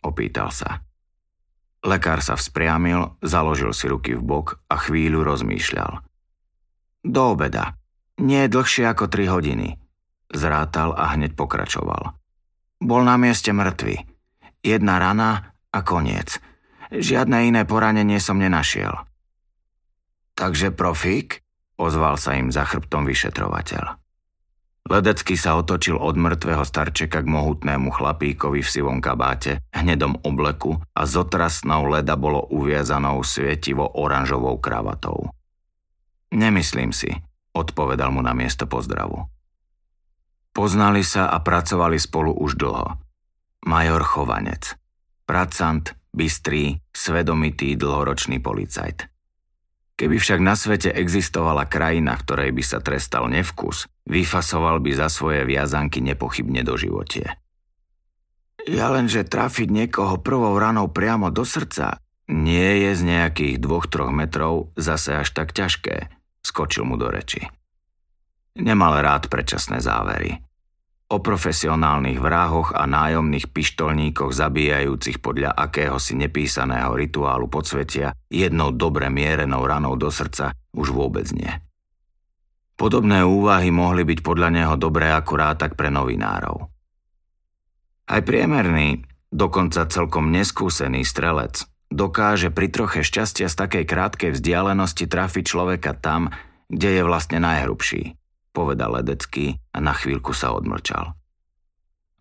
Opýtal 0.02 0.50
sa. 0.50 0.82
Lekár 1.86 2.18
sa 2.18 2.34
vzpriamil, 2.34 3.14
založil 3.22 3.70
si 3.70 3.86
ruky 3.86 4.18
v 4.18 4.22
bok 4.26 4.58
a 4.66 4.74
chvíľu 4.74 5.22
rozmýšľal. 5.22 6.11
Do 7.02 7.34
obeda. 7.34 7.74
Nie 8.22 8.46
dlhšie 8.46 8.86
ako 8.86 9.10
3 9.10 9.26
hodiny. 9.34 9.74
Zrátal 10.30 10.94
a 10.94 11.12
hneď 11.12 11.34
pokračoval. 11.34 12.14
Bol 12.78 13.02
na 13.02 13.18
mieste 13.18 13.50
mŕtvy. 13.50 14.06
Jedna 14.62 15.02
rana 15.02 15.54
a 15.74 15.78
koniec. 15.82 16.38
Žiadne 16.94 17.50
iné 17.50 17.62
poranenie 17.66 18.22
som 18.22 18.38
nenašiel. 18.38 18.94
Takže 20.38 20.70
profík? 20.70 21.42
Ozval 21.76 22.14
sa 22.20 22.38
im 22.38 22.54
za 22.54 22.62
chrbtom 22.62 23.02
vyšetrovateľ. 23.08 23.98
Ledecký 24.82 25.38
sa 25.38 25.54
otočil 25.58 25.94
od 25.94 26.18
mŕtvého 26.18 26.66
starčeka 26.66 27.22
k 27.22 27.28
mohutnému 27.30 27.94
chlapíkovi 27.94 28.66
v 28.66 28.72
sivom 28.72 28.98
kabáte, 28.98 29.62
hnedom 29.70 30.26
obleku 30.26 30.78
a 30.94 31.06
z 31.06 31.22
otrasnou 31.22 31.86
leda 31.86 32.18
bolo 32.18 32.50
uviazanou 32.50 33.22
svietivo 33.22 33.86
oranžovou 33.86 34.58
kravatou. 34.58 35.30
Nemyslím 36.32 36.96
si, 36.96 37.12
odpovedal 37.52 38.08
mu 38.08 38.24
na 38.24 38.32
miesto 38.32 38.64
pozdravu. 38.64 39.28
Poznali 40.52 41.04
sa 41.04 41.28
a 41.28 41.40
pracovali 41.44 42.00
spolu 42.00 42.32
už 42.32 42.56
dlho. 42.56 42.96
Major 43.68 44.00
Chovanec. 44.00 44.76
Pracant, 45.28 45.92
bystrý, 46.12 46.80
svedomitý, 46.92 47.76
dlhoročný 47.76 48.40
policajt. 48.40 49.12
Keby 49.96 50.16
však 50.16 50.40
na 50.40 50.56
svete 50.56 50.90
existovala 50.92 51.68
krajina, 51.68 52.16
v 52.16 52.24
ktorej 52.24 52.50
by 52.56 52.62
sa 52.64 52.80
trestal 52.80 53.28
nevkus, 53.28 53.86
vyfasoval 54.08 54.80
by 54.80 54.92
za 54.96 55.12
svoje 55.12 55.44
viazanky 55.44 56.00
nepochybne 56.00 56.64
do 56.64 56.80
životie. 56.80 57.28
Ja 58.64 58.88
lenže 58.88 59.28
trafiť 59.28 59.68
niekoho 59.68 60.16
prvou 60.18 60.56
ranou 60.56 60.88
priamo 60.88 61.28
do 61.28 61.44
srdca 61.44 62.02
nie 62.30 62.88
je 62.88 62.96
z 62.96 63.02
nejakých 63.02 63.56
dvoch, 63.60 63.90
troch 63.90 64.14
metrov 64.14 64.72
zase 64.78 65.20
až 65.20 65.28
tak 65.34 65.52
ťažké, 65.52 66.08
skočil 66.42 66.84
mu 66.84 66.98
do 66.98 67.08
reči. 67.08 67.40
Nemal 68.58 69.00
rád 69.00 69.32
predčasné 69.32 69.80
závery. 69.80 70.36
o 71.12 71.20
profesionálnych 71.20 72.16
vrahoch 72.16 72.72
a 72.72 72.88
nájomných 72.88 73.52
pištolníkoch 73.52 74.32
zabíjajúcich 74.32 75.20
podľa 75.20 75.52
akéhosi 75.52 76.16
nepísaného 76.16 76.96
rituálu 76.96 77.52
podsvetia 77.52 78.16
jednou 78.32 78.72
dobre 78.72 79.12
mierenou 79.12 79.60
ranou 79.68 79.92
do 80.00 80.08
srdca 80.08 80.56
už 80.72 80.88
vôbec 80.88 81.28
nie. 81.36 81.52
Podobné 82.80 83.28
úvahy 83.28 83.68
mohli 83.68 84.08
byť 84.08 84.24
podľa 84.24 84.48
neho 84.56 84.74
dobré 84.80 85.12
akurát 85.12 85.60
tak 85.60 85.76
pre 85.76 85.92
novinárov. 85.92 86.72
Aj 88.08 88.20
priemerný, 88.24 89.04
dokonca 89.28 89.84
celkom 89.92 90.32
neskúsený 90.32 91.04
strelec 91.04 91.71
dokáže 91.92 92.48
pri 92.48 92.72
troche 92.72 93.00
šťastia 93.04 93.46
z 93.46 93.54
takej 93.54 93.84
krátkej 93.84 94.30
vzdialenosti 94.32 95.04
trafiť 95.04 95.44
človeka 95.44 95.92
tam, 95.92 96.32
kde 96.72 97.00
je 97.00 97.02
vlastne 97.04 97.38
najhrubší, 97.38 98.16
povedal 98.56 98.96
Ledecký 98.96 99.60
a 99.76 99.78
na 99.84 99.92
chvíľku 99.92 100.32
sa 100.32 100.56
odmlčal. 100.56 101.12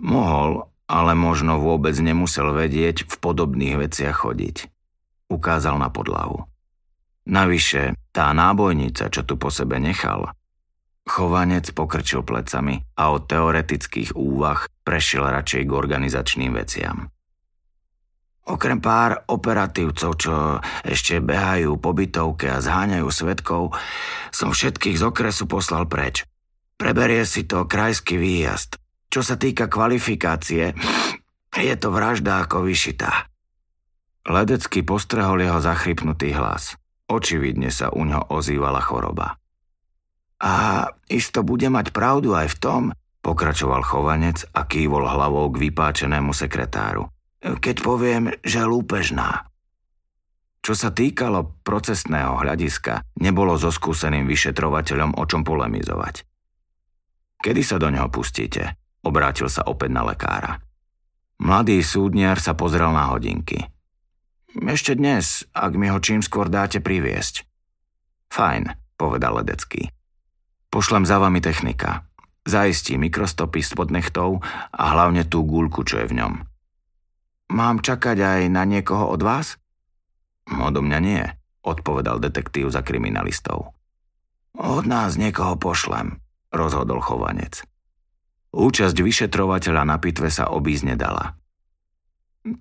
Mohol, 0.04 0.68
ale 0.92 1.16
možno 1.16 1.64
vôbec 1.64 1.96
nemusel 1.96 2.52
vedieť 2.52 3.08
v 3.08 3.16
podobných 3.16 3.80
veciach 3.80 4.28
chodiť. 4.28 4.68
Ukázal 5.32 5.80
na 5.80 5.88
podlahu. 5.88 6.44
Navyše, 7.24 7.96
tá 8.12 8.34
nábojnica, 8.36 9.08
čo 9.08 9.24
tu 9.24 9.40
po 9.40 9.48
sebe 9.48 9.80
nechal, 9.80 10.36
Chovanec 11.02 11.74
pokrčil 11.74 12.22
plecami 12.22 12.78
a 12.94 13.10
od 13.10 13.26
teoretických 13.26 14.14
úvah 14.14 14.70
prešiel 14.86 15.26
radšej 15.26 15.66
k 15.66 15.72
organizačným 15.74 16.54
veciam. 16.54 17.10
Okrem 18.42 18.82
pár 18.82 19.22
operatívcov, 19.30 20.12
čo 20.18 20.58
ešte 20.82 21.22
behajú 21.22 21.78
po 21.78 21.94
bytovke 21.94 22.50
a 22.50 22.58
zháňajú 22.58 23.08
svetkov, 23.14 23.78
som 24.34 24.50
všetkých 24.50 24.98
z 24.98 25.04
okresu 25.06 25.46
poslal 25.46 25.86
preč. 25.86 26.26
Preberie 26.74 27.22
si 27.30 27.46
to 27.46 27.70
krajský 27.70 28.18
výjazd. 28.18 28.82
Čo 29.14 29.22
sa 29.22 29.38
týka 29.38 29.70
kvalifikácie, 29.70 30.74
je 31.54 31.76
to 31.78 31.94
vražda 31.94 32.50
ako 32.50 32.66
vyšitá. 32.66 33.30
Ledecky 34.26 34.82
postrehol 34.82 35.46
jeho 35.46 35.62
zachrypnutý 35.62 36.34
hlas. 36.34 36.74
Očividne 37.06 37.70
sa 37.70 37.94
u 37.94 38.10
ňo 38.10 38.34
ozývala 38.34 38.82
choroba. 38.82 39.38
A 40.42 40.88
isto 41.06 41.46
bude 41.46 41.70
mať 41.70 41.94
pravdu 41.94 42.34
aj 42.34 42.58
v 42.58 42.58
tom, 42.58 42.82
pokračoval 43.22 43.86
chovanec 43.86 44.42
a 44.58 44.66
kývol 44.66 45.06
hlavou 45.06 45.54
k 45.54 45.70
vypáčenému 45.70 46.34
sekretáru 46.34 47.06
keď 47.42 47.76
poviem, 47.82 48.30
že 48.46 48.62
lúpežná. 48.62 49.50
Čo 50.62 50.78
sa 50.78 50.94
týkalo 50.94 51.58
procesného 51.66 52.38
hľadiska, 52.38 53.02
nebolo 53.18 53.58
so 53.58 53.74
skúseným 53.74 54.30
vyšetrovateľom 54.30 55.18
o 55.18 55.24
čom 55.26 55.42
polemizovať. 55.42 56.22
Kedy 57.42 57.62
sa 57.66 57.82
do 57.82 57.90
neho 57.90 58.06
pustíte? 58.14 58.78
Obrátil 59.02 59.50
sa 59.50 59.66
opäť 59.66 59.90
na 59.90 60.06
lekára. 60.06 60.62
Mladý 61.42 61.82
súdniar 61.82 62.38
sa 62.38 62.54
pozrel 62.54 62.94
na 62.94 63.10
hodinky. 63.10 63.66
Ešte 64.54 64.94
dnes, 64.94 65.50
ak 65.58 65.74
mi 65.74 65.90
ho 65.90 65.98
čím 65.98 66.22
skôr 66.22 66.46
dáte 66.46 66.78
priviesť. 66.78 67.50
Fajn, 68.30 68.78
povedal 69.02 69.42
Ledecký. 69.42 69.90
Pošlem 70.70 71.10
za 71.10 71.18
vami 71.18 71.42
technika. 71.42 72.06
Zaistí 72.46 73.02
mikrostopy 73.02 73.66
spod 73.66 73.90
nechtov 73.90 74.46
a 74.70 74.84
hlavne 74.94 75.26
tú 75.26 75.42
gulku, 75.42 75.82
čo 75.82 76.06
je 76.06 76.14
v 76.14 76.18
ňom. 76.22 76.34
Mám 77.52 77.84
čakať 77.84 78.16
aj 78.16 78.42
na 78.48 78.64
niekoho 78.64 79.12
od 79.12 79.20
vás? 79.20 79.60
Odo 80.48 80.80
mňa 80.80 81.00
nie, 81.04 81.20
odpovedal 81.68 82.24
detektív 82.24 82.72
za 82.72 82.80
kriminalistov. 82.80 83.76
Od 84.56 84.88
nás 84.88 85.20
niekoho 85.20 85.60
pošlem, 85.60 86.24
rozhodol 86.56 87.04
chovanec. 87.04 87.68
Účasť 88.56 88.96
vyšetrovateľa 88.96 89.84
na 89.84 90.00
pitve 90.00 90.32
sa 90.32 90.48
obísť 90.48 90.96
nedala. 90.96 91.36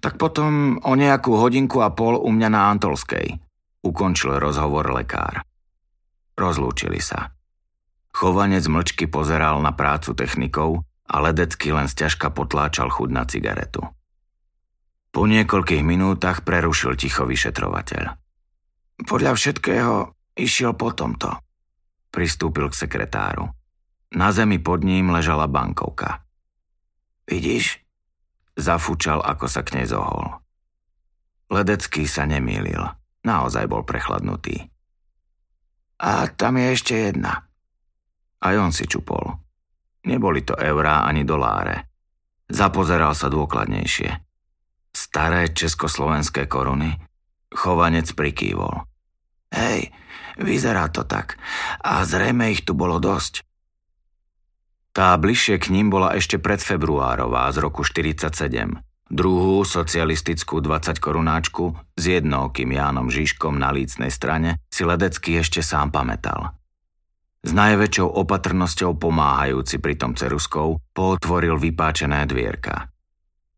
Tak 0.03 0.19
potom 0.19 0.83
o 0.83 0.93
nejakú 0.99 1.39
hodinku 1.39 1.87
a 1.87 1.95
pol 1.95 2.19
u 2.19 2.31
mňa 2.35 2.49
na 2.51 2.75
Antolskej, 2.75 3.39
ukončil 3.87 4.43
rozhovor 4.43 4.91
lekár. 4.91 5.47
Rozlúčili 6.35 6.99
sa. 6.99 7.31
Chovanec 8.11 8.67
mlčky 8.67 9.07
pozeral 9.07 9.63
na 9.63 9.71
prácu 9.71 10.19
technikov 10.19 10.83
a 11.07 11.23
ledecky 11.23 11.71
len 11.71 11.87
sťažka 11.87 12.35
potláčal 12.35 12.91
chud 12.91 13.15
na 13.15 13.23
cigaretu. 13.23 13.87
Po 15.11 15.27
niekoľkých 15.27 15.83
minútach 15.83 16.47
prerušil 16.47 16.95
ticho 16.95 17.27
vyšetrovateľ. 17.27 18.05
Podľa 19.03 19.33
všetkého 19.35 19.95
išiel 20.39 20.79
po 20.79 20.95
tomto. 20.95 21.35
Pristúpil 22.15 22.71
k 22.71 22.79
sekretáru. 22.87 23.51
Na 24.15 24.31
zemi 24.31 24.59
pod 24.63 24.83
ním 24.87 25.11
ležala 25.11 25.51
bankovka. 25.51 26.23
Vidíš? 27.27 27.79
Zafúčal, 28.59 29.23
ako 29.23 29.47
sa 29.47 29.63
k 29.63 29.79
nej 29.79 29.87
zohol. 29.87 30.43
Ledecký 31.51 32.07
sa 32.07 32.27
nemýlil. 32.27 32.83
Naozaj 33.27 33.67
bol 33.67 33.83
prechladnutý. 33.83 34.71
A 36.01 36.31
tam 36.31 36.59
je 36.59 36.67
ešte 36.71 36.95
jedna. 36.97 37.51
Aj 38.41 38.55
on 38.57 38.73
si 38.73 38.87
čupol. 38.87 39.37
Neboli 40.07 40.47
to 40.47 40.57
eurá 40.57 41.05
ani 41.05 41.27
doláre. 41.27 41.93
Zapozeral 42.49 43.13
sa 43.13 43.29
dôkladnejšie. 43.29 44.30
Staré 45.11 45.51
československé 45.51 46.47
koruny? 46.47 46.95
Chovanec 47.51 48.15
prikývol. 48.15 48.87
Hej, 49.51 49.91
vyzerá 50.39 50.87
to 50.87 51.03
tak. 51.03 51.35
A 51.83 52.07
zrejme 52.07 52.55
ich 52.55 52.63
tu 52.63 52.79
bolo 52.79 53.03
dosť. 53.03 53.43
Tá 54.95 55.19
bližšie 55.19 55.59
k 55.59 55.75
ním 55.75 55.91
bola 55.91 56.15
ešte 56.15 56.39
pred 56.39 56.63
februárová 56.63 57.51
z 57.51 57.59
roku 57.59 57.83
47. 57.83 58.31
Druhú 59.11 59.67
socialistickú 59.67 60.63
20 60.63 61.03
korunáčku 61.03 61.75
s 61.99 62.03
jednokým 62.07 62.71
Jánom 62.71 63.11
Žižkom 63.11 63.59
na 63.59 63.75
lícnej 63.75 64.15
strane 64.15 64.63
si 64.71 64.87
Ledecký 64.87 65.43
ešte 65.43 65.59
sám 65.59 65.91
pamätal. 65.91 66.55
S 67.43 67.51
najväčšou 67.51 68.15
opatrnosťou 68.15 68.95
pomáhajúci 68.95 69.83
pritom 69.83 70.15
ceruskou 70.15 70.79
pootvoril 70.95 71.59
vypáčené 71.59 72.31
dvierka. 72.31 72.90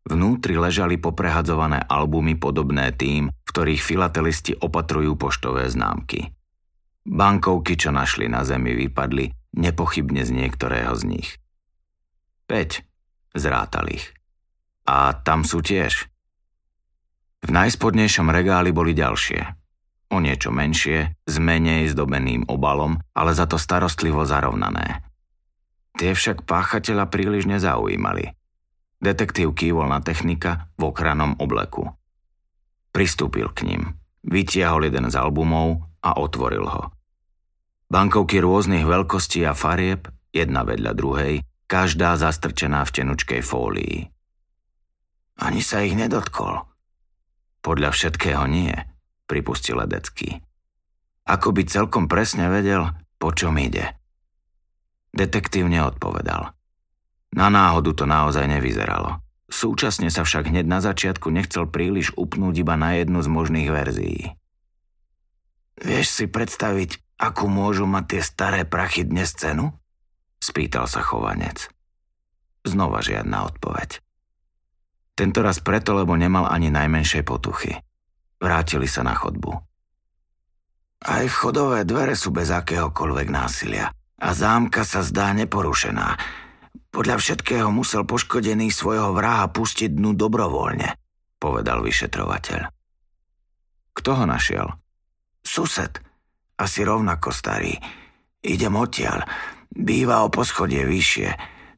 Vnútri 0.03 0.59
ležali 0.59 0.99
poprehadzované 0.99 1.79
albumy 1.87 2.35
podobné 2.35 2.91
tým, 2.91 3.31
v 3.31 3.49
ktorých 3.55 3.83
filatelisti 3.83 4.53
opatrujú 4.59 5.15
poštové 5.15 5.71
známky. 5.71 6.35
Bankovky, 7.07 7.79
čo 7.79 7.95
našli 7.95 8.27
na 8.27 8.43
zemi, 8.43 8.75
vypadli 8.75 9.31
nepochybne 9.55 10.27
z 10.27 10.31
niektorého 10.35 10.95
z 10.99 11.03
nich. 11.07 11.29
5. 12.51 12.83
Zrátal 13.39 13.87
ich. 13.95 14.11
A 14.91 15.15
tam 15.23 15.47
sú 15.47 15.63
tiež. 15.63 16.11
V 17.43 17.51
najspodnejšom 17.51 18.27
regáli 18.31 18.75
boli 18.75 18.99
ďalšie. 18.99 19.41
O 20.11 20.19
niečo 20.19 20.51
menšie, 20.51 21.15
s 21.15 21.35
menej 21.39 21.95
zdobeným 21.95 22.51
obalom, 22.51 22.99
ale 23.15 23.33
za 23.39 23.47
to 23.47 23.57
starostlivo 23.57 24.27
zarovnané. 24.27 25.07
Tie 25.95 26.11
však 26.11 26.43
páchateľa 26.43 27.07
príliš 27.07 27.47
nezaujímali– 27.47 28.35
Detektív 29.03 29.59
kývol 29.59 29.91
na 29.91 29.99
technika 29.99 30.71
v 30.79 30.95
okranom 30.95 31.35
obleku. 31.43 31.91
Pristúpil 32.95 33.51
k 33.51 33.67
ním, 33.67 33.83
vytiahol 34.23 34.87
jeden 34.87 35.11
z 35.11 35.19
albumov 35.19 35.83
a 36.07 36.23
otvoril 36.23 36.71
ho. 36.71 36.95
Bankovky 37.91 38.39
rôznych 38.39 38.87
veľkostí 38.87 39.43
a 39.43 39.59
farieb, 39.59 40.07
jedna 40.31 40.63
vedľa 40.63 40.93
druhej, 40.95 41.43
každá 41.67 42.15
zastrčená 42.15 42.87
v 42.87 42.95
tenučkej 42.95 43.43
fólii. 43.43 44.07
Ani 45.43 45.61
sa 45.67 45.83
ich 45.83 45.99
nedotkol. 45.99 46.63
Podľa 47.59 47.91
všetkého 47.91 48.47
nie, 48.47 48.71
pripustil 49.27 49.83
Ledecký. 49.83 50.39
Ako 51.27 51.51
by 51.51 51.67
celkom 51.67 52.07
presne 52.07 52.47
vedel, 52.47 52.87
po 53.19 53.35
čom 53.35 53.59
ide. 53.59 53.99
Detektív 55.11 55.67
neodpovedal. 55.67 56.55
Na 57.33 57.49
náhodu 57.49 57.97
to 57.97 58.05
naozaj 58.05 58.45
nevyzeralo. 58.45 59.21
Súčasne 59.53 60.09
sa 60.09 60.25
však 60.25 60.49
hneď 60.49 60.65
na 60.69 60.81
začiatku 60.81 61.29
nechcel 61.29 61.69
príliš 61.69 62.13
upnúť 62.17 62.65
iba 62.65 62.77
na 62.77 62.97
jednu 62.97 63.21
z 63.21 63.29
možných 63.29 63.69
verzií. 63.69 64.23
Vieš 65.81 66.07
si 66.09 66.25
predstaviť, 66.29 67.21
akú 67.21 67.49
môžu 67.49 67.89
mať 67.89 68.17
tie 68.17 68.23
staré 68.25 68.61
prachy 68.65 69.09
dnes 69.09 69.33
cenu? 69.33 69.73
Spýtal 70.41 70.89
sa 70.89 71.01
chovanec. 71.05 71.69
Znova 72.65 73.05
žiadna 73.05 73.49
odpoveď. 73.49 74.01
Tentoraz 75.13 75.61
preto, 75.61 75.93
lebo 75.93 76.17
nemal 76.17 76.49
ani 76.49 76.73
najmenšej 76.73 77.25
potuchy. 77.25 77.77
Vrátili 78.41 78.89
sa 78.89 79.05
na 79.05 79.13
chodbu. 79.13 79.53
Aj 81.03 81.25
vchodové 81.27 81.83
dvere 81.83 82.15
sú 82.15 82.31
bez 82.31 82.49
akéhokoľvek 82.49 83.29
násilia 83.29 83.91
a 84.23 84.29
zámka 84.31 84.87
sa 84.87 85.03
zdá 85.03 85.35
neporušená, 85.35 86.15
podľa 86.93 87.17
všetkého 87.17 87.73
musel 87.73 88.05
poškodený 88.05 88.69
svojho 88.69 89.17
vraha 89.17 89.49
pustiť 89.49 89.97
dnu 89.97 90.13
dobrovoľne, 90.13 90.93
povedal 91.41 91.81
vyšetrovateľ. 91.81 92.69
Kto 93.97 94.11
ho 94.13 94.25
našiel? 94.29 94.69
Sused, 95.43 95.99
asi 96.61 96.81
rovnako 96.85 97.33
starý. 97.33 97.75
Idem 98.45 98.77
odtiaľ, 98.77 99.25
býva 99.73 100.23
o 100.23 100.29
poschodie 100.29 100.85
vyššie. 100.85 101.29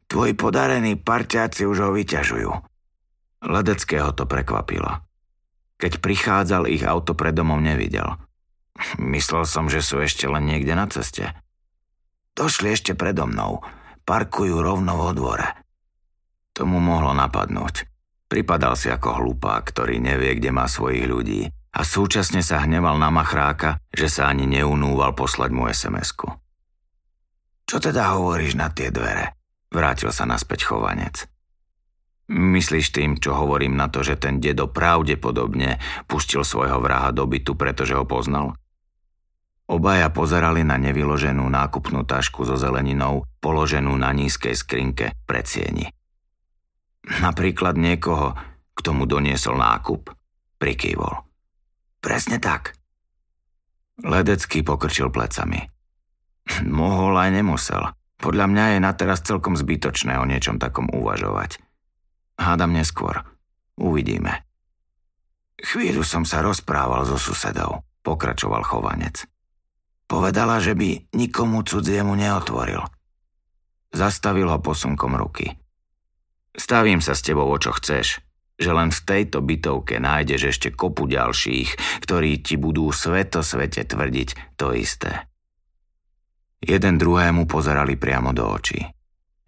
Tvoji 0.05 0.37
podarení 0.37 1.01
parťáci 1.01 1.65
už 1.65 1.79
ho 1.89 1.91
vyťažujú. 1.95 2.51
Ledeckého 3.45 4.13
to 4.13 4.29
prekvapilo. 4.29 5.05
Keď 5.79 6.01
prichádzal, 6.01 6.71
ich 6.71 6.85
auto 6.87 7.13
pred 7.19 7.35
domom 7.35 7.61
nevidel. 7.61 8.19
Myslel 8.99 9.47
som, 9.47 9.71
že 9.71 9.85
sú 9.85 10.03
ešte 10.03 10.27
len 10.27 10.49
niekde 10.49 10.75
na 10.75 10.91
ceste. 10.91 11.35
Došli 12.35 12.75
ešte 12.75 12.99
predo 12.99 13.31
mnou. 13.31 13.63
Parkujú 14.05 14.61
rovno 14.61 15.01
vo 15.01 15.11
dvore. 15.17 15.49
Tomu 16.53 16.77
mohlo 16.79 17.17
napadnúť. 17.17 17.89
Pripadal 18.29 18.77
si 18.77 18.93
ako 18.93 19.21
hlupák, 19.21 19.65
ktorý 19.65 19.97
nevie, 19.97 20.37
kde 20.37 20.53
má 20.53 20.69
svojich 20.69 21.09
ľudí 21.09 21.41
a 21.75 21.81
súčasne 21.83 22.45
sa 22.45 22.63
hneval 22.63 23.01
na 23.01 23.09
machráka, 23.11 23.83
že 23.91 24.07
sa 24.07 24.31
ani 24.31 24.47
neunúval 24.47 25.17
poslať 25.17 25.51
mu 25.51 25.67
SMS-ku. 25.67 26.29
Čo 27.65 27.77
teda 27.81 28.15
hovoríš 28.15 28.55
na 28.55 28.71
tie 28.71 28.93
dvere? 28.93 29.35
Vrátil 29.73 30.13
sa 30.15 30.29
naspäť 30.29 30.69
chovanec. 30.69 31.27
Myslíš 32.31 32.95
tým, 32.95 33.21
čo 33.21 33.37
hovorím 33.37 33.77
na 33.77 33.93
to, 33.93 34.01
že 34.01 34.17
ten 34.17 34.41
dedo 34.41 34.71
pravdepodobne 34.71 35.77
pustil 36.09 36.41
svojho 36.41 36.81
vraha 36.81 37.13
do 37.13 37.29
bytu, 37.29 37.53
pretože 37.53 37.93
ho 37.93 38.09
poznal? 38.09 38.57
Obaja 39.65 40.13
pozerali 40.13 40.61
na 40.61 40.77
nevyloženú 40.77 41.49
nákupnú 41.49 42.05
tašku 42.05 42.45
so 42.45 42.61
zeleninou, 42.61 43.25
položenú 43.41 43.97
na 43.97 44.13
nízkej 44.13 44.53
skrinke 44.53 45.17
pred 45.25 45.49
sieni. 45.49 45.89
Napríklad 47.25 47.81
niekoho, 47.81 48.37
kto 48.77 48.93
mu 48.93 49.09
doniesol 49.09 49.57
nákup, 49.57 50.13
prikývol. 50.61 51.17
Presne 52.05 52.37
tak. 52.37 52.77
Ledecký 54.05 54.61
pokrčil 54.61 55.09
plecami. 55.09 55.65
Mohol 56.69 57.15
aj 57.17 57.31
nemusel. 57.33 57.83
Podľa 58.21 58.47
mňa 58.53 58.65
je 58.77 58.79
na 58.85 58.93
teraz 58.93 59.25
celkom 59.25 59.57
zbytočné 59.57 60.21
o 60.21 60.29
niečom 60.29 60.61
takom 60.61 60.93
uvažovať. 60.93 61.61
Hádam 62.37 62.77
neskôr. 62.77 63.25
Uvidíme. 63.81 64.45
Chvíľu 65.57 66.05
som 66.05 66.29
sa 66.29 66.45
rozprával 66.45 67.09
so 67.09 67.17
susedou, 67.17 67.81
pokračoval 68.05 68.61
chovanec. 68.61 69.25
Povedala, 70.05 70.61
že 70.61 70.77
by 70.77 71.15
nikomu 71.17 71.65
cudziemu 71.65 72.13
neotvoril. 72.15 72.85
Zastavil 73.95 74.51
ho 74.51 74.59
posunkom 74.61 75.17
ruky. 75.17 75.55
Stavím 76.55 77.03
sa 77.03 77.17
s 77.17 77.25
tebou 77.25 77.51
o 77.51 77.59
čo 77.59 77.75
chceš, 77.75 78.23
že 78.55 78.71
len 78.71 78.95
v 78.95 79.01
tejto 79.03 79.43
bytovke 79.43 79.99
nájdeš 79.99 80.55
ešte 80.55 80.69
kopu 80.71 81.11
ďalších, 81.11 82.03
ktorí 82.05 82.43
ti 82.45 82.55
budú 82.61 82.91
sveto 82.95 83.43
svete 83.43 83.83
tvrdiť 83.87 84.59
to 84.61 84.71
isté. 84.77 85.27
Jeden 86.63 86.97
druhému 86.97 87.51
pozerali 87.51 87.99
priamo 87.99 88.31
do 88.31 88.47
očí 88.47 88.95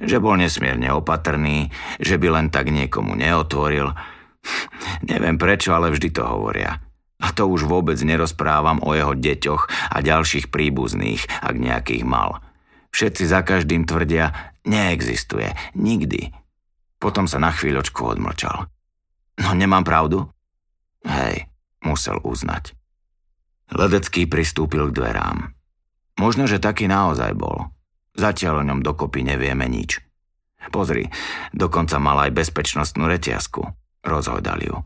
že 0.01 0.21
bol 0.21 0.37
nesmierne 0.37 0.93
opatrný, 0.93 1.73
že 1.97 2.21
by 2.21 2.29
len 2.29 2.47
tak 2.53 2.69
niekomu 2.69 3.17
neotvoril. 3.17 3.97
Neviem 5.11 5.41
prečo, 5.41 5.73
ale 5.73 5.93
vždy 5.93 6.09
to 6.13 6.23
hovoria. 6.25 6.77
A 7.17 7.33
to 7.33 7.49
už 7.49 7.65
vôbec 7.65 7.97
nerozprávam 8.05 8.81
o 8.85 8.93
jeho 8.93 9.17
deťoch 9.17 9.93
a 9.93 9.97
ďalších 10.05 10.53
príbuzných, 10.53 11.25
ak 11.41 11.57
nejakých 11.57 12.05
mal. 12.05 12.45
Všetci 12.93 13.25
za 13.25 13.41
každým 13.41 13.89
tvrdia, 13.89 14.53
neexistuje, 14.69 15.53
nikdy. 15.77 16.33
Potom 17.01 17.25
sa 17.29 17.41
na 17.41 17.53
chvíľočku 17.53 18.05
odmlčal. 18.05 18.69
No 19.41 19.49
nemám 19.53 19.85
pravdu? 19.85 20.29
Hej, 21.05 21.49
musel 21.85 22.21
uznať. 22.21 22.73
Ledecký 23.73 24.25
pristúpil 24.25 24.89
k 24.89 24.97
dverám. 24.97 25.53
Možno, 26.17 26.49
že 26.49 26.63
taký 26.63 26.89
naozaj 26.89 27.37
bol. 27.37 27.69
Zatiaľ 28.17 28.65
o 28.65 28.67
ňom 28.73 28.81
dokopy 28.81 29.21
nevieme 29.21 29.69
nič. 29.69 30.01
Pozri, 30.73 31.07
dokonca 31.53 32.01
mal 32.01 32.27
aj 32.27 32.33
bezpečnostnú 32.33 33.07
reťazku. 33.07 33.63
Rozhodal 34.03 34.59
ju. 34.65 34.77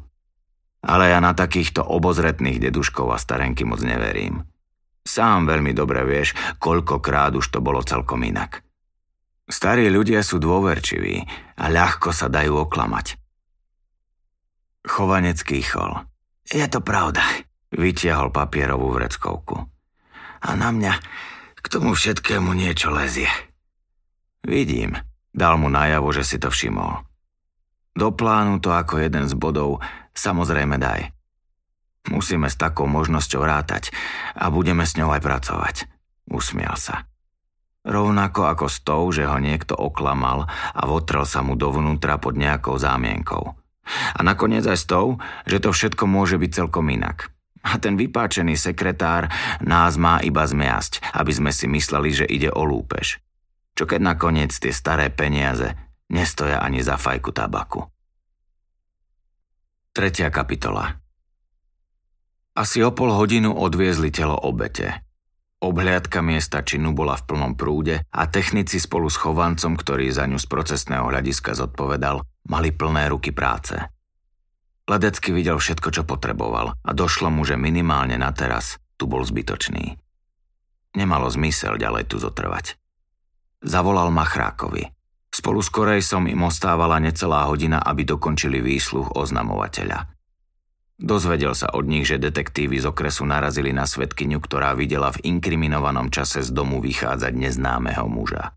Ale 0.80 1.12
ja 1.12 1.20
na 1.20 1.36
takýchto 1.36 1.84
obozretných 1.84 2.56
deduškov 2.56 3.12
a 3.12 3.20
starenky 3.20 3.68
moc 3.68 3.84
neverím. 3.84 4.44
Sám 5.04 5.48
veľmi 5.48 5.72
dobre 5.76 6.04
vieš, 6.04 6.36
koľkokrát 6.60 7.36
už 7.36 7.52
to 7.52 7.58
bolo 7.60 7.84
celkom 7.84 8.24
inak. 8.24 8.64
Starí 9.50 9.90
ľudia 9.90 10.22
sú 10.22 10.38
dôverčiví 10.38 11.26
a 11.58 11.64
ľahko 11.66 12.14
sa 12.14 12.30
dajú 12.30 12.70
oklamať. 12.70 13.18
Chovanec 14.86 15.42
kýchol. 15.42 16.06
Je 16.46 16.64
to 16.70 16.80
pravda. 16.80 17.20
Vytiahol 17.74 18.30
papierovú 18.30 18.94
vreckovku. 18.94 19.66
A 20.40 20.48
na 20.56 20.70
mňa 20.72 20.94
k 21.60 21.66
tomu 21.66 21.92
všetkému 21.92 22.54
niečo 22.56 22.94
lezie. 22.94 23.28
Vidím, 24.46 24.96
dal 25.34 25.60
mu 25.60 25.68
najavo, 25.68 26.14
že 26.14 26.24
si 26.24 26.36
to 26.40 26.48
všimol. 26.48 27.09
Do 27.94 28.14
plánu 28.14 28.62
to 28.62 28.70
ako 28.70 29.02
jeden 29.02 29.26
z 29.26 29.34
bodov 29.34 29.82
samozrejme 30.14 30.78
daj. 30.78 31.10
Musíme 32.08 32.48
s 32.48 32.56
takou 32.56 32.88
možnosťou 32.88 33.44
rátať 33.44 33.92
a 34.32 34.48
budeme 34.48 34.88
s 34.88 34.96
ňou 34.96 35.12
aj 35.12 35.20
pracovať. 35.20 35.76
Usmial 36.30 36.78
sa. 36.78 37.04
Rovnako 37.80 38.44
ako 38.44 38.66
s 38.68 38.78
tou, 38.84 39.02
že 39.08 39.24
ho 39.24 39.40
niekto 39.40 39.72
oklamal 39.72 40.44
a 40.48 40.82
votrel 40.84 41.24
sa 41.24 41.40
mu 41.40 41.56
dovnútra 41.56 42.20
pod 42.20 42.36
nejakou 42.36 42.76
zámienkou. 42.76 43.56
A 44.14 44.20
nakoniec 44.20 44.64
aj 44.68 44.78
s 44.78 44.86
tou, 44.86 45.16
že 45.48 45.58
to 45.58 45.72
všetko 45.72 46.04
môže 46.04 46.36
byť 46.36 46.50
celkom 46.52 46.92
inak. 46.92 47.32
A 47.60 47.76
ten 47.76 47.96
vypáčený 47.96 48.56
sekretár 48.56 49.28
nás 49.60 50.00
má 50.00 50.20
iba 50.24 50.44
zmiasť, 50.44 51.12
aby 51.12 51.32
sme 51.32 51.50
si 51.52 51.68
mysleli, 51.68 52.10
že 52.12 52.28
ide 52.28 52.48
o 52.48 52.64
lúpež. 52.64 53.20
Čo 53.76 53.84
keď 53.84 54.00
nakoniec 54.16 54.52
tie 54.52 54.72
staré 54.72 55.12
peniaze 55.12 55.89
nestoja 56.10 56.58
ani 56.60 56.82
za 56.82 56.98
fajku 56.98 57.30
tabaku. 57.30 57.86
Tretia 59.90 60.30
kapitola 60.30 61.00
Asi 62.54 62.82
o 62.82 62.90
pol 62.90 63.14
hodinu 63.14 63.54
odviezli 63.54 64.10
telo 64.10 64.38
obete. 64.38 65.06
Obhliadka 65.60 66.24
miesta 66.24 66.64
činu 66.64 66.96
bola 66.96 67.20
v 67.20 67.26
plnom 67.26 67.52
prúde 67.52 68.00
a 68.08 68.22
technici 68.30 68.80
spolu 68.80 69.12
s 69.12 69.20
chovancom, 69.20 69.76
ktorý 69.76 70.08
za 70.08 70.24
ňu 70.24 70.40
z 70.40 70.46
procesného 70.48 71.10
hľadiska 71.10 71.52
zodpovedal, 71.52 72.24
mali 72.48 72.72
plné 72.72 73.12
ruky 73.12 73.34
práce. 73.34 73.76
Ledecky 74.88 75.30
videl 75.30 75.60
všetko, 75.60 75.88
čo 75.94 76.02
potreboval 76.02 76.74
a 76.80 76.90
došlo 76.90 77.30
mu, 77.30 77.44
že 77.44 77.60
minimálne 77.60 78.16
na 78.16 78.32
teraz 78.32 78.80
tu 78.96 79.04
bol 79.04 79.22
zbytočný. 79.22 80.00
Nemalo 80.96 81.30
zmysel 81.30 81.78
ďalej 81.78 82.10
tu 82.10 82.18
zotrvať. 82.18 82.74
Zavolal 83.62 84.10
Machrákovi. 84.10 84.99
Spolu 85.40 85.64
s 85.64 85.72
Korejsom 85.72 86.28
im 86.28 86.44
ostávala 86.44 87.00
necelá 87.00 87.48
hodina, 87.48 87.80
aby 87.80 88.04
dokončili 88.04 88.60
výsluh 88.60 89.08
oznamovateľa. 89.16 90.12
Dozvedel 91.00 91.56
sa 91.56 91.72
od 91.72 91.88
nich, 91.88 92.04
že 92.04 92.20
detektívy 92.20 92.76
z 92.76 92.92
okresu 92.92 93.24
narazili 93.24 93.72
na 93.72 93.88
svetkyňu, 93.88 94.36
ktorá 94.36 94.76
videla 94.76 95.08
v 95.16 95.24
inkriminovanom 95.32 96.12
čase 96.12 96.44
z 96.44 96.52
domu 96.52 96.84
vychádzať 96.84 97.32
neznámeho 97.32 98.04
muža. 98.04 98.52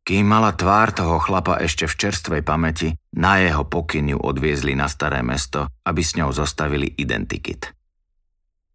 Kým 0.00 0.24
mala 0.24 0.56
tvár 0.56 0.96
toho 0.96 1.20
chlapa 1.20 1.60
ešte 1.60 1.84
v 1.84 1.92
čerstvej 1.92 2.40
pamäti, 2.40 2.96
na 3.12 3.36
jeho 3.36 3.68
pokyn 3.68 4.16
ju 4.16 4.18
odviezli 4.24 4.72
na 4.72 4.88
staré 4.88 5.20
mesto, 5.20 5.68
aby 5.84 6.00
s 6.00 6.16
ňou 6.16 6.32
zostavili 6.32 6.88
identikit. 6.88 7.68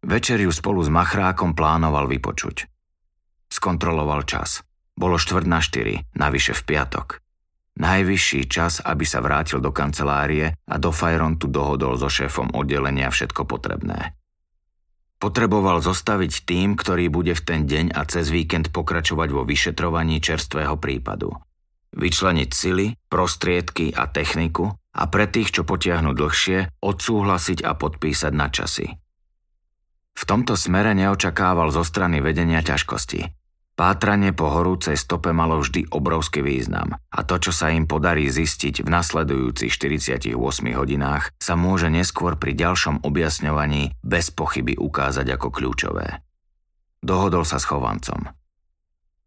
Večer 0.06 0.38
ju 0.38 0.54
spolu 0.54 0.86
s 0.86 0.90
Machrákom 0.94 1.58
plánoval 1.58 2.06
vypočuť. 2.06 2.70
Skontroloval 3.50 4.22
čas. 4.30 4.62
Bolo 5.00 5.16
štvrt 5.16 5.48
na 5.48 5.64
štyri, 5.64 6.04
navyše 6.12 6.52
v 6.52 6.76
piatok. 6.76 7.24
Najvyšší 7.80 8.52
čas, 8.52 8.84
aby 8.84 9.08
sa 9.08 9.24
vrátil 9.24 9.64
do 9.64 9.72
kancelárie 9.72 10.52
a 10.68 10.76
do 10.76 10.92
Fajrontu 10.92 11.48
dohodol 11.48 11.96
so 11.96 12.12
šéfom 12.12 12.52
oddelenia 12.52 13.08
všetko 13.08 13.48
potrebné. 13.48 14.20
Potreboval 15.24 15.80
zostaviť 15.80 16.44
tým, 16.44 16.76
ktorý 16.76 17.08
bude 17.08 17.32
v 17.32 17.44
ten 17.44 17.64
deň 17.64 17.96
a 17.96 18.04
cez 18.04 18.28
víkend 18.28 18.76
pokračovať 18.76 19.30
vo 19.32 19.48
vyšetrovaní 19.48 20.20
čerstvého 20.20 20.76
prípadu. 20.76 21.32
Vyčleniť 21.96 22.50
sily, 22.52 23.00
prostriedky 23.08 23.96
a 23.96 24.12
techniku 24.12 24.76
a 24.76 25.08
pre 25.08 25.32
tých, 25.32 25.56
čo 25.56 25.64
potiahnu 25.64 26.12
dlhšie, 26.12 26.84
odsúhlasiť 26.84 27.64
a 27.64 27.72
podpísať 27.80 28.34
na 28.36 28.52
časy. 28.52 29.00
V 30.20 30.24
tomto 30.28 30.60
smere 30.60 30.92
neočakával 30.92 31.72
zo 31.72 31.88
strany 31.88 32.20
vedenia 32.20 32.60
ťažkosti. 32.60 33.39
Pátranie 33.80 34.36
po 34.36 34.52
horúcej 34.52 35.00
stope 35.00 35.32
malo 35.32 35.64
vždy 35.64 35.88
obrovský 35.96 36.44
význam 36.44 37.00
a 37.00 37.20
to, 37.24 37.40
čo 37.40 37.56
sa 37.56 37.72
im 37.72 37.88
podarí 37.88 38.28
zistiť 38.28 38.84
v 38.84 38.92
nasledujúcich 38.92 39.72
48 39.72 40.36
hodinách, 40.76 41.32
sa 41.40 41.56
môže 41.56 41.88
neskôr 41.88 42.36
pri 42.36 42.60
ďalšom 42.60 43.08
objasňovaní 43.08 43.96
bez 44.04 44.36
pochyby 44.36 44.76
ukázať 44.76 45.32
ako 45.32 45.48
kľúčové. 45.56 46.20
Dohodol 47.00 47.48
sa 47.48 47.56
s 47.56 47.72
chovancom. 47.72 48.28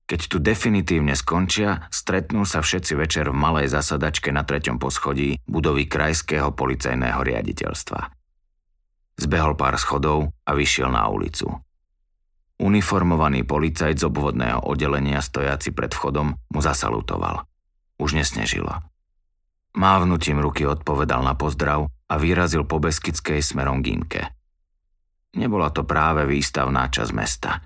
Keď 0.05 0.21
tu 0.29 0.37
definitívne 0.37 1.17
skončia, 1.17 1.89
stretnú 1.89 2.45
sa 2.45 2.61
všetci 2.61 2.93
večer 2.93 3.33
v 3.33 3.41
malej 3.41 3.73
zasadačke 3.73 4.37
na 4.37 4.45
treťom 4.45 4.77
poschodí 4.77 5.41
budovy 5.49 5.89
Krajského 5.89 6.53
policajného 6.53 7.25
riaditeľstva. 7.25 8.01
Zbehol 9.17 9.57
pár 9.57 9.81
schodov 9.81 10.29
a 10.45 10.53
vyšiel 10.53 10.93
na 10.93 11.09
ulicu. 11.09 11.49
Uniformovaný 12.61 13.49
policajt 13.49 14.03
z 14.03 14.05
obvodného 14.07 14.67
oddelenia 14.69 15.25
stojaci 15.25 15.73
pred 15.73 15.95
vchodom 15.95 16.37
mu 16.37 16.61
zasalutoval. 16.61 17.49
už 18.03 18.19
nesnežilo. 18.19 18.83
Mávnutím 19.79 20.43
ruky 20.43 20.67
odpovedal 20.67 21.23
na 21.23 21.39
pozdrav 21.39 21.87
a 21.89 22.15
vyrazil 22.19 22.67
po 22.69 22.83
Beskickej 22.83 23.41
smerom 23.41 23.81
Ginke. 23.81 24.37
Nebola 25.33 25.73
to 25.73 25.87
práve 25.89 26.29
výstavná 26.29 26.93
časť 26.93 27.13
mesta. 27.17 27.63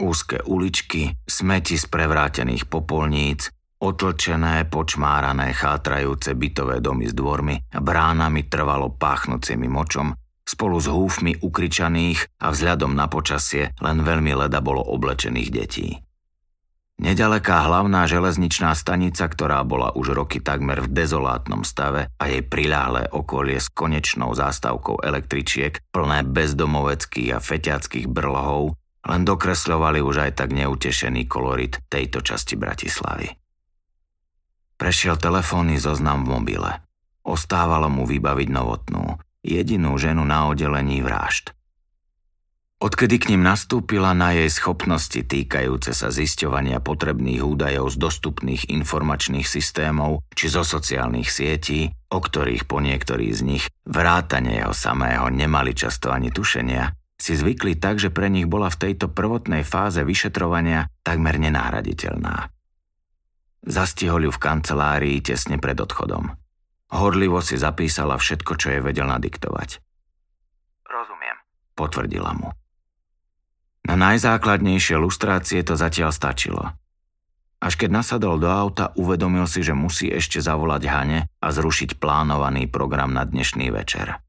Úzke 0.00 0.40
uličky, 0.48 1.12
smeti 1.28 1.76
z 1.76 1.86
prevrátených 1.86 2.64
popolníc, 2.66 3.52
otlčené, 3.84 4.64
počmárané, 4.64 5.52
chátrajúce 5.52 6.32
bytové 6.32 6.80
domy 6.80 7.04
s 7.04 7.14
dvormi 7.14 7.76
a 7.76 7.78
bránami 7.84 8.48
trvalo 8.48 8.96
páchnúcimi 8.96 9.68
močom, 9.68 10.08
spolu 10.44 10.76
s 10.78 10.86
húfmi 10.92 11.40
ukričaných 11.40 12.40
a 12.40 12.52
vzhľadom 12.52 12.92
na 12.92 13.08
počasie 13.08 13.72
len 13.80 14.04
veľmi 14.04 14.36
leda 14.36 14.60
bolo 14.60 14.84
oblečených 14.84 15.50
detí. 15.50 15.88
Nedaleká 16.94 17.66
hlavná 17.66 18.06
železničná 18.06 18.70
stanica, 18.78 19.26
ktorá 19.26 19.66
bola 19.66 19.90
už 19.98 20.14
roky 20.14 20.38
takmer 20.38 20.78
v 20.78 20.94
dezolátnom 20.94 21.66
stave 21.66 22.06
a 22.22 22.24
jej 22.30 22.46
priľahlé 22.46 23.10
okolie 23.10 23.58
s 23.58 23.66
konečnou 23.66 24.30
zástavkou 24.30 25.02
električiek, 25.02 25.82
plné 25.90 26.22
bezdomoveckých 26.22 27.34
a 27.34 27.42
feťackých 27.42 28.06
brlohov, 28.06 28.78
len 29.10 29.26
dokresľovali 29.26 30.00
už 30.06 30.16
aj 30.30 30.32
tak 30.38 30.54
neutešený 30.54 31.26
kolorit 31.26 31.82
tejto 31.90 32.22
časti 32.22 32.54
Bratislavy. 32.54 33.26
Prešiel 34.78 35.18
telefónny 35.18 35.82
zoznam 35.82 36.22
v 36.22 36.30
mobile. 36.30 36.70
Ostávalo 37.26 37.90
mu 37.90 38.06
vybaviť 38.06 38.48
novotnú, 38.54 39.18
jedinú 39.44 40.00
ženu 40.00 40.24
na 40.24 40.48
oddelení 40.48 41.04
vražd– 41.04 41.52
Odkedy 42.84 43.16
k 43.16 43.28
ním 43.32 43.48
nastúpila 43.48 44.12
na 44.12 44.36
jej 44.36 44.52
schopnosti 44.52 45.16
týkajúce 45.16 45.96
sa 45.96 46.12
zisťovania 46.12 46.84
potrebných 46.84 47.40
údajov 47.40 47.94
z 47.94 47.96
dostupných 47.96 48.68
informačných 48.68 49.48
systémov 49.48 50.20
či 50.36 50.52
zo 50.52 50.60
sociálnych 50.60 51.32
sietí, 51.32 51.88
o 52.12 52.20
ktorých 52.20 52.68
po 52.68 52.84
niektorí 52.84 53.32
z 53.32 53.40
nich, 53.40 53.64
vrátane 53.88 54.60
jeho 54.60 54.76
samého, 54.76 55.32
nemali 55.32 55.72
často 55.72 56.12
ani 56.12 56.28
tušenia, 56.28 56.92
si 57.16 57.32
zvykli 57.32 57.80
tak, 57.80 58.04
že 58.04 58.12
pre 58.12 58.28
nich 58.28 58.44
bola 58.44 58.68
v 58.68 58.76
tejto 58.84 59.08
prvotnej 59.08 59.64
fáze 59.64 60.04
vyšetrovania 60.04 60.84
takmer 61.00 61.40
nenahraditeľná. 61.40 62.52
Zastihol 63.64 64.28
ju 64.28 64.32
v 64.34 64.42
kancelárii 64.44 65.24
tesne 65.24 65.56
pred 65.56 65.80
odchodom. 65.80 66.36
Horlivo 66.94 67.42
si 67.42 67.58
zapísala 67.58 68.14
všetko, 68.14 68.54
čo 68.54 68.70
je 68.70 68.78
vedel 68.78 69.10
nadiktovať. 69.10 69.82
Rozumiem, 70.86 71.36
potvrdila 71.74 72.30
mu. 72.38 72.54
Na 73.84 73.98
najzákladnejšie 73.98 74.94
lustrácie 74.96 75.60
to 75.66 75.74
zatiaľ 75.74 76.14
stačilo. 76.14 76.72
Až 77.58 77.74
keď 77.80 77.90
nasadol 77.90 78.38
do 78.38 78.46
auta, 78.46 78.94
uvedomil 78.94 79.50
si, 79.50 79.66
že 79.66 79.74
musí 79.74 80.06
ešte 80.06 80.38
zavolať 80.38 80.82
Hane 80.86 81.20
a 81.40 81.48
zrušiť 81.50 81.98
plánovaný 81.98 82.70
program 82.70 83.10
na 83.10 83.26
dnešný 83.26 83.74
večer. 83.74 84.20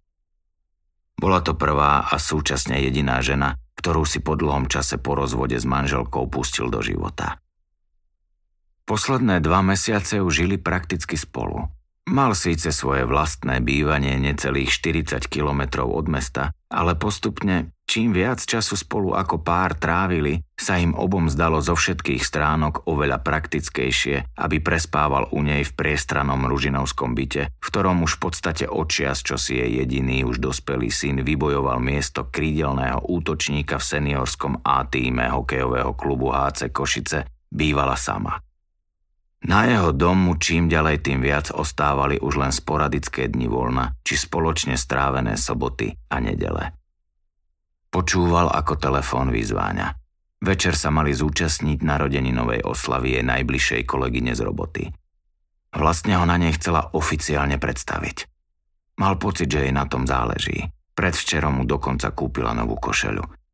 Bola 1.16 1.40
to 1.40 1.56
prvá 1.56 2.08
a 2.08 2.16
súčasne 2.16 2.82
jediná 2.82 3.20
žena, 3.24 3.56
ktorú 3.80 4.04
si 4.08 4.20
po 4.20 4.36
dlhom 4.36 4.68
čase 4.68 5.00
po 5.00 5.16
rozvode 5.16 5.56
s 5.56 5.68
manželkou 5.68 6.28
pustil 6.28 6.68
do 6.68 6.80
života. 6.80 7.40
Posledné 8.88 9.40
dva 9.44 9.64
mesiace 9.64 10.20
už 10.24 10.46
žili 10.46 10.56
prakticky 10.56 11.20
spolu. 11.20 11.75
Mal 12.06 12.38
síce 12.38 12.70
svoje 12.70 13.02
vlastné 13.02 13.66
bývanie 13.66 14.22
necelých 14.22 14.70
40 14.70 15.26
kilometrov 15.26 15.90
od 15.90 16.06
mesta, 16.06 16.54
ale 16.70 16.94
postupne, 16.94 17.74
čím 17.90 18.14
viac 18.14 18.38
času 18.46 18.78
spolu 18.78 19.18
ako 19.18 19.42
pár 19.42 19.74
trávili, 19.74 20.46
sa 20.54 20.78
im 20.78 20.94
obom 20.94 21.26
zdalo 21.34 21.66
zo 21.66 21.74
všetkých 21.74 22.22
stránok 22.22 22.86
oveľa 22.86 23.26
praktickejšie, 23.26 24.38
aby 24.38 24.62
prespával 24.62 25.34
u 25.34 25.42
nej 25.42 25.66
v 25.66 25.74
priestranom 25.74 26.46
ružinovskom 26.46 27.18
byte, 27.18 27.50
v 27.50 27.68
ktorom 27.74 28.06
už 28.06 28.22
v 28.22 28.30
podstate 28.30 28.66
očias, 28.70 29.26
čo 29.26 29.42
si 29.42 29.58
je 29.58 29.82
jediný 29.82 30.30
už 30.30 30.38
dospelý 30.38 30.94
syn, 30.94 31.26
vybojoval 31.26 31.82
miesto 31.82 32.30
krídelného 32.30 33.02
útočníka 33.02 33.82
v 33.82 33.88
seniorskom 33.98 34.62
A 34.62 34.86
týme 34.86 35.26
hokejového 35.34 35.98
klubu 35.98 36.30
HC 36.30 36.70
Košice, 36.70 37.50
bývala 37.50 37.98
sama. 37.98 38.38
Na 39.46 39.70
jeho 39.70 39.94
domu 39.94 40.42
čím 40.42 40.66
ďalej 40.66 41.06
tým 41.06 41.22
viac 41.22 41.54
ostávali 41.54 42.18
už 42.18 42.42
len 42.42 42.50
sporadické 42.50 43.30
dni 43.30 43.46
voľna 43.46 43.94
či 44.02 44.18
spoločne 44.18 44.74
strávené 44.74 45.38
soboty 45.38 45.94
a 46.10 46.18
nedele. 46.18 46.74
Počúval, 47.94 48.50
ako 48.50 48.74
telefón 48.82 49.30
vyzváňa. 49.30 49.94
Večer 50.42 50.74
sa 50.74 50.90
mali 50.90 51.14
zúčastniť 51.14 51.78
novej 52.34 52.66
oslavy 52.66 53.22
jej 53.22 53.26
najbližšej 53.26 53.82
kolegyne 53.86 54.34
z 54.34 54.42
roboty. 54.42 54.84
Vlastne 55.78 56.18
ho 56.18 56.26
na 56.26 56.42
nej 56.42 56.58
chcela 56.58 56.90
oficiálne 56.98 57.62
predstaviť. 57.62 58.18
Mal 58.98 59.16
pocit, 59.22 59.48
že 59.48 59.70
jej 59.70 59.74
na 59.76 59.86
tom 59.86 60.10
záleží. 60.10 60.74
Predvčerom 60.98 61.62
mu 61.62 61.64
dokonca 61.70 62.10
kúpila 62.18 62.58
novú 62.58 62.82
košelu– 62.82 63.22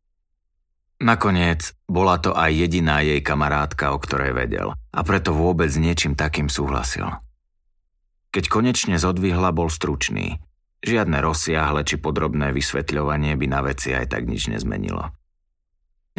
Nakoniec 1.02 1.74
bola 1.90 2.22
to 2.22 2.38
aj 2.38 2.54
jediná 2.54 3.02
jej 3.02 3.26
kamarátka, 3.26 3.90
o 3.90 3.98
ktorej 3.98 4.38
vedel 4.38 4.78
a 4.94 5.00
preto 5.02 5.34
vôbec 5.34 5.66
s 5.66 5.82
niečím 5.82 6.14
takým 6.14 6.46
súhlasil. 6.46 7.10
Keď 8.30 8.46
konečne 8.46 9.02
zodvihla, 9.02 9.50
bol 9.50 9.74
stručný. 9.74 10.38
Žiadne 10.86 11.18
rozsiahle 11.26 11.82
či 11.90 11.98
podrobné 11.98 12.54
vysvetľovanie 12.54 13.34
by 13.34 13.48
na 13.50 13.66
veci 13.66 13.98
aj 13.98 14.14
tak 14.14 14.30
nič 14.30 14.54
nezmenilo. 14.54 15.10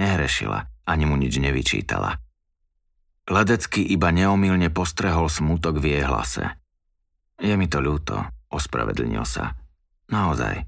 Nehrešila, 0.03 0.66
ani 0.90 1.05
mu 1.07 1.14
nič 1.14 1.38
nevyčítala. 1.38 2.18
Ledecky 3.31 3.87
iba 3.87 4.11
neomilne 4.11 4.66
postrehol 4.75 5.31
smútok 5.31 5.79
v 5.79 5.95
jej 5.95 6.03
hlase. 6.03 6.59
Je 7.38 7.55
mi 7.55 7.71
to 7.71 7.79
ľúto, 7.79 8.18
ospravedlnil 8.51 9.23
sa. 9.23 9.55
Naozaj. 10.11 10.66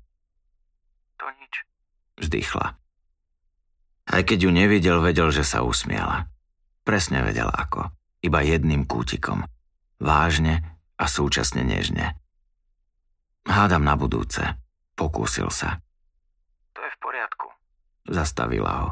To 1.18 1.26
nič. 1.34 1.54
Vzdychla. 2.22 2.83
Aj 4.04 4.20
keď 4.20 4.48
ju 4.48 4.50
nevidel, 4.52 5.00
vedel, 5.00 5.32
že 5.32 5.44
sa 5.44 5.64
usmiala. 5.64 6.28
Presne 6.84 7.24
vedel 7.24 7.48
ako. 7.48 7.88
Iba 8.20 8.44
jedným 8.44 8.84
kútikom. 8.84 9.44
Vážne 9.96 10.80
a 11.00 11.08
súčasne 11.08 11.64
nežne. 11.64 12.16
Hádam 13.48 13.84
na 13.84 13.96
budúce. 13.96 14.44
Pokúsil 14.96 15.48
sa. 15.48 15.80
To 16.76 16.80
je 16.84 16.90
v 16.92 16.98
poriadku. 17.00 17.48
Zastavila 18.08 18.72
ho. 18.84 18.88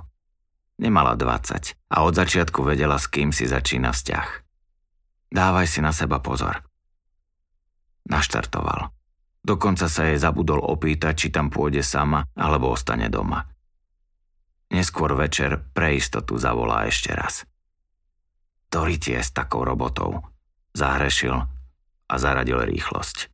Nemala 0.80 1.14
20 1.14 1.76
a 1.92 1.96
od 2.02 2.16
začiatku 2.16 2.64
vedela, 2.64 2.96
s 2.96 3.06
kým 3.06 3.30
si 3.30 3.44
začína 3.44 3.92
vzťah. 3.92 4.28
Dávaj 5.32 5.66
si 5.68 5.80
na 5.84 5.92
seba 5.92 6.20
pozor. 6.20 6.64
Naštartoval. 8.08 8.90
Dokonca 9.42 9.86
sa 9.86 10.08
jej 10.10 10.18
zabudol 10.18 10.60
opýtať, 10.62 11.14
či 11.16 11.28
tam 11.30 11.50
pôjde 11.52 11.84
sama 11.84 12.24
alebo 12.34 12.72
ostane 12.72 13.08
doma. 13.12 13.51
Neskôr 14.72 15.12
večer 15.12 15.60
pre 15.76 16.00
istotu 16.00 16.40
zavolá 16.40 16.88
ešte 16.88 17.12
raz. 17.12 17.44
To 18.72 18.88
rytie 18.88 19.20
s 19.20 19.28
takou 19.28 19.68
robotou. 19.68 20.24
Zahrešil 20.72 21.36
a 22.08 22.14
zaradil 22.16 22.64
rýchlosť. 22.64 23.31